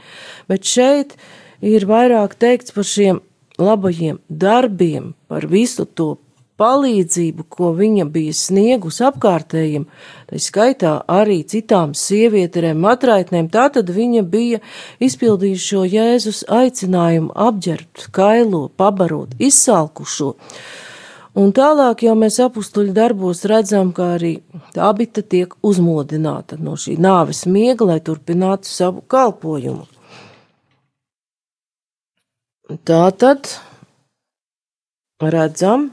bet 0.49 0.65
šeit 0.65 1.13
ir 1.61 1.85
vairāk 1.85 2.33
teikts 2.41 2.73
par 2.73 2.87
šiem 2.89 3.19
labajiem 3.61 4.17
darbiem, 4.29 5.13
par 5.29 5.45
visu 5.45 5.85
to 5.85 6.15
palīdzību, 6.57 7.45
ko 7.53 7.71
viņa 7.77 8.07
bija 8.09 8.33
sniegus 8.33 8.99
apkārtējiem, 9.05 9.85
tā 10.29 10.41
skaitā 10.41 10.93
arī 11.11 11.43
citām 11.45 11.93
sievietēm, 11.97 12.79
matraitnēm, 12.81 13.49
tātad 13.53 13.91
viņa 13.93 14.23
bija 14.25 14.61
izpildījuši 15.03 15.67
šo 15.67 15.85
Jēzus 15.85 16.43
aicinājumu 16.49 17.33
apģērbt, 17.47 18.09
kailo, 18.15 18.67
pabarot, 18.77 19.37
izsalkušo. 19.37 20.33
Un 21.37 21.51
tālāk 21.53 22.01
jau 22.07 22.15
mēs 22.17 22.39
apstuļu 22.41 22.95
darbos 22.97 23.43
redzam, 23.45 23.91
ka 23.93 24.15
arī 24.15 24.39
abita 24.73 25.21
tiek 25.21 25.51
uzmodināta 25.61 26.57
no 26.57 26.73
šī 26.79 26.95
nāves 26.97 27.43
miega, 27.45 27.85
lai 27.85 27.99
turpinātu 28.01 28.65
savu 28.65 29.03
kalpojumu. 29.05 29.85
Tā 32.89 33.03
tad 33.21 33.51
redzam, 35.21 35.91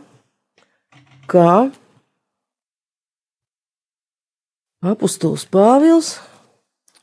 ka 1.28 1.68
apustulis 4.80 5.44
Pāvils 5.44 6.16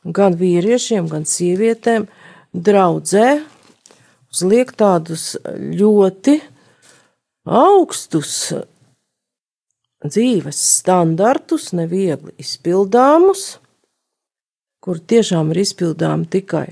gan 0.01 0.33
vīriešiem, 0.39 1.05
gan 1.13 1.29
sievietēm 1.29 2.09
draudzē 2.57 3.27
uzliek 4.33 4.73
tādus 4.73 5.35
ļoti 5.45 6.39
augstus. 7.45 8.53
Dzīves 10.01 10.57
standartus, 10.81 11.69
neviegli 11.77 12.33
izpildāmus, 12.41 13.59
kur 14.81 14.97
tiešām 14.97 15.51
ir 15.53 15.61
izpildāmi 15.61 16.25
tikai 16.25 16.65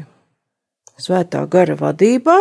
svētā 0.99 1.43
gara 1.51 1.77
vadībā 1.77 2.39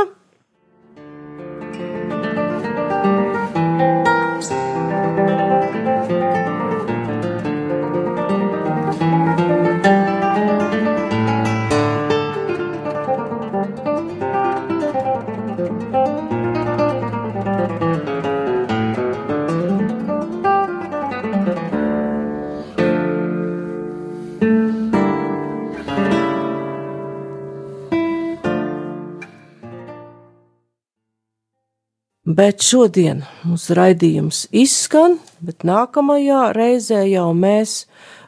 Bet 32.39 32.63
šodien 32.63 33.25
mūsu 33.43 33.75
raidījums 33.75 34.45
izskan, 34.55 35.17
bet 35.43 35.65
nākamajā 35.67 36.53
reizē 36.55 37.01
jau 37.11 37.33
mēs 37.35 37.73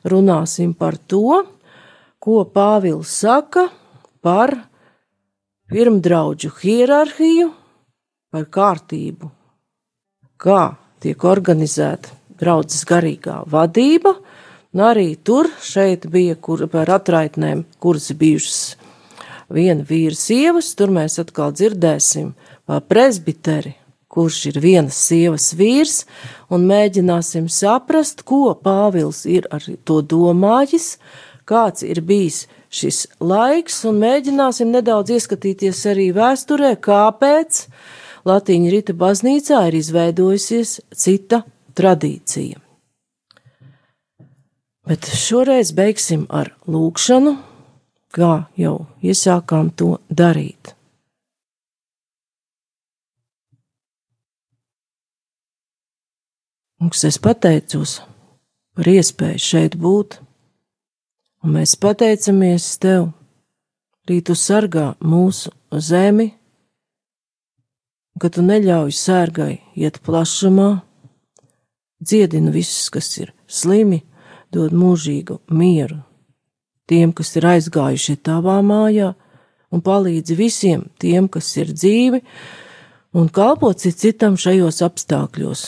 runāsim 0.03 0.73
par 0.75 0.96
to, 1.07 1.44
ko 2.18 2.40
Pāvils 2.42 3.12
saka 3.20 3.68
par 4.18 4.57
pirmdraudžu 5.70 6.51
hierarhiju, 6.59 7.53
par 8.35 8.49
kārtību, 8.51 9.31
kā 10.42 10.62
tiek 10.99 11.27
organizēta 11.31 12.11
draudzes 12.42 12.83
garīgā 12.90 13.44
vadība, 13.46 14.16
un 14.75 14.87
arī 14.90 15.12
tur 15.23 15.53
šeit 15.62 16.09
bija 16.11 16.35
kur, 16.35 16.66
par 16.73 16.90
atraitnēm, 16.96 17.62
kuras 17.79 18.11
bijušas. 18.11 18.62
Viena 19.55 19.87
vīra 19.87 20.18
sievas, 20.18 20.75
tur 20.75 20.90
mēs 20.99 21.20
atkal 21.23 21.55
dzirdēsim 21.55 22.35
par 22.66 22.83
presbiteri, 22.90 23.77
kurš 24.11 24.38
ir 24.51 24.61
vienas 24.62 24.99
sievas 24.99 25.53
vīrs, 25.55 26.05
un 26.51 26.66
mēģināsim 26.66 27.46
saprast, 27.51 28.25
ko 28.27 28.57
Pāvils 28.59 29.23
ir 29.31 29.46
ar 29.55 29.64
to 29.87 30.01
domājis, 30.03 30.96
kāds 31.46 31.87
ir 31.87 32.03
bijis 32.07 32.44
šis 32.70 33.05
laiks, 33.23 33.85
un 33.87 34.01
mēģināsim 34.03 34.70
nedaudz 34.75 35.14
ieskatīties 35.16 35.85
arī 35.90 36.11
vēsturē, 36.16 36.75
kāpēc 36.83 37.64
Latīņa 38.29 38.73
Rita 38.75 38.94
baznīcā 38.99 39.62
ir 39.70 39.79
izveidojusies 39.79 40.75
cita 40.92 41.44
tradīcija. 41.79 42.59
Bet 44.90 45.07
šoreiz 45.07 45.70
beigsim 45.77 46.27
ar 46.35 46.51
lūkšanu, 46.66 47.37
kā 48.11 48.33
jau 48.59 48.75
iesākām 49.07 49.70
to 49.79 49.96
darīt. 50.11 50.75
Kungs, 56.80 57.02
es 57.04 57.18
pateicos 57.20 57.98
par 58.72 58.88
iespēju 58.88 59.40
šeit 59.44 59.74
būt, 59.76 60.14
un 61.44 61.52
mēs 61.58 61.74
pateicamies 61.76 62.68
Tev, 62.80 63.10
arī 64.08 64.22
Tu 64.24 64.32
sargā 64.32 64.94
mūsu 65.04 65.50
zemi, 65.76 66.30
ka 68.16 68.30
Tu 68.32 68.40
neļauj 68.46 68.94
sērgai 68.96 69.58
iet 69.76 69.98
plašumā, 70.06 70.70
dziedini 72.00 72.48
visus, 72.54 72.88
kas 72.88 73.12
ir 73.20 73.34
slimi, 73.44 74.00
dod 74.48 74.72
mūžīgu 74.72 75.36
mieru 75.52 75.98
tiem, 76.88 77.12
kas 77.12 77.34
ir 77.36 77.44
aizgājuši 77.50 78.16
Tavā 78.24 78.56
mājā, 78.64 79.10
un 79.68 79.84
palīdzi 79.84 80.38
visiem 80.40 80.88
tiem, 80.96 81.28
kas 81.28 81.52
ir 81.60 81.76
dzīvi, 81.76 82.22
un 83.20 83.28
kalpot 83.28 83.84
citam 83.84 84.40
šajos 84.40 84.80
apstākļos 84.88 85.66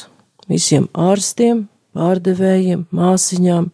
visiem 0.52 0.88
ārstiem, 0.92 1.66
pārdevējiem, 1.96 2.86
māsiņām, 2.94 3.68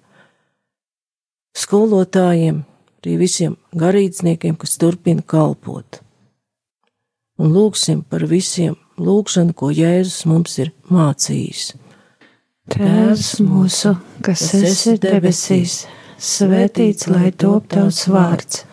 skolotājiem, 1.59 2.63
arī 3.03 3.17
visiem 3.21 3.57
garīdzniekiem, 3.79 4.59
kas 4.59 4.79
turpina 4.81 5.25
kalpot. 5.27 6.03
Un 7.39 7.53
lūgsim 7.55 8.03
par 8.03 8.25
visiem 8.27 8.75
lūgšanu, 8.99 9.55
ko 9.55 9.71
Jēzus 9.71 10.25
mums 10.27 10.59
ir 10.59 10.73
mācījis. 10.91 11.71
Tēvs 12.69 13.39
mūsu, 13.41 13.95
kas 14.27 14.43
esi 14.59 14.99
debesīs, 15.01 15.85
svētīts 16.21 17.09
lai 17.09 17.31
top 17.33 17.71
tavs 17.73 18.03
vārds, 18.13 18.65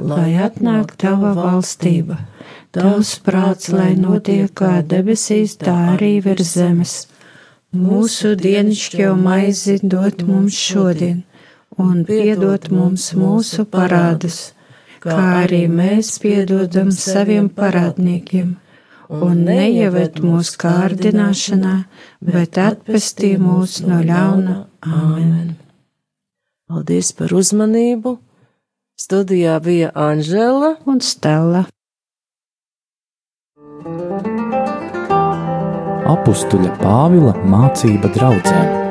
lai 0.00 0.32
atnāk 0.42 0.96
tava 0.98 1.34
valstība, 1.36 2.16
tavs 2.74 3.14
prāts, 3.22 3.70
lai 3.70 3.92
notiek 4.00 4.50
kā 4.58 4.80
debesīs, 4.82 5.58
tā 5.60 5.76
arī 5.92 6.16
virs 6.24 6.56
zemes 6.56 6.96
Mūsu 7.74 8.36
dienascho 8.38 9.16
maizi 9.18 9.80
dod 9.82 10.20
mums 10.28 10.54
šodien, 10.54 11.24
un 11.74 12.04
piedod 12.06 12.68
mums 12.70 13.08
mūsu 13.18 13.64
parādus, 13.66 14.52
kā 15.02 15.16
arī 15.40 15.64
mēs 15.66 16.12
piedodam 16.22 16.92
saviem 16.94 17.48
parādniekiem, 17.50 18.54
un 19.10 19.42
neieved 19.48 20.22
mūsu 20.22 20.54
kārdināšanā, 20.62 21.74
bet 22.22 22.62
atpestī 22.62 23.34
mūs 23.42 23.80
no 23.82 23.98
ļauna. 24.06 24.56
Āmen! 24.86 25.56
Paldies 26.70 27.10
par 27.18 27.34
uzmanību! 27.34 28.20
Studijā 28.94 29.58
bija 29.58 29.90
Anžela 29.98 30.76
un 30.86 31.02
Stela. 31.02 31.66
Apstuļa 36.12 36.76
Pāvila 36.82 37.36
mācība 37.48 38.12
draudzēm. 38.16 38.83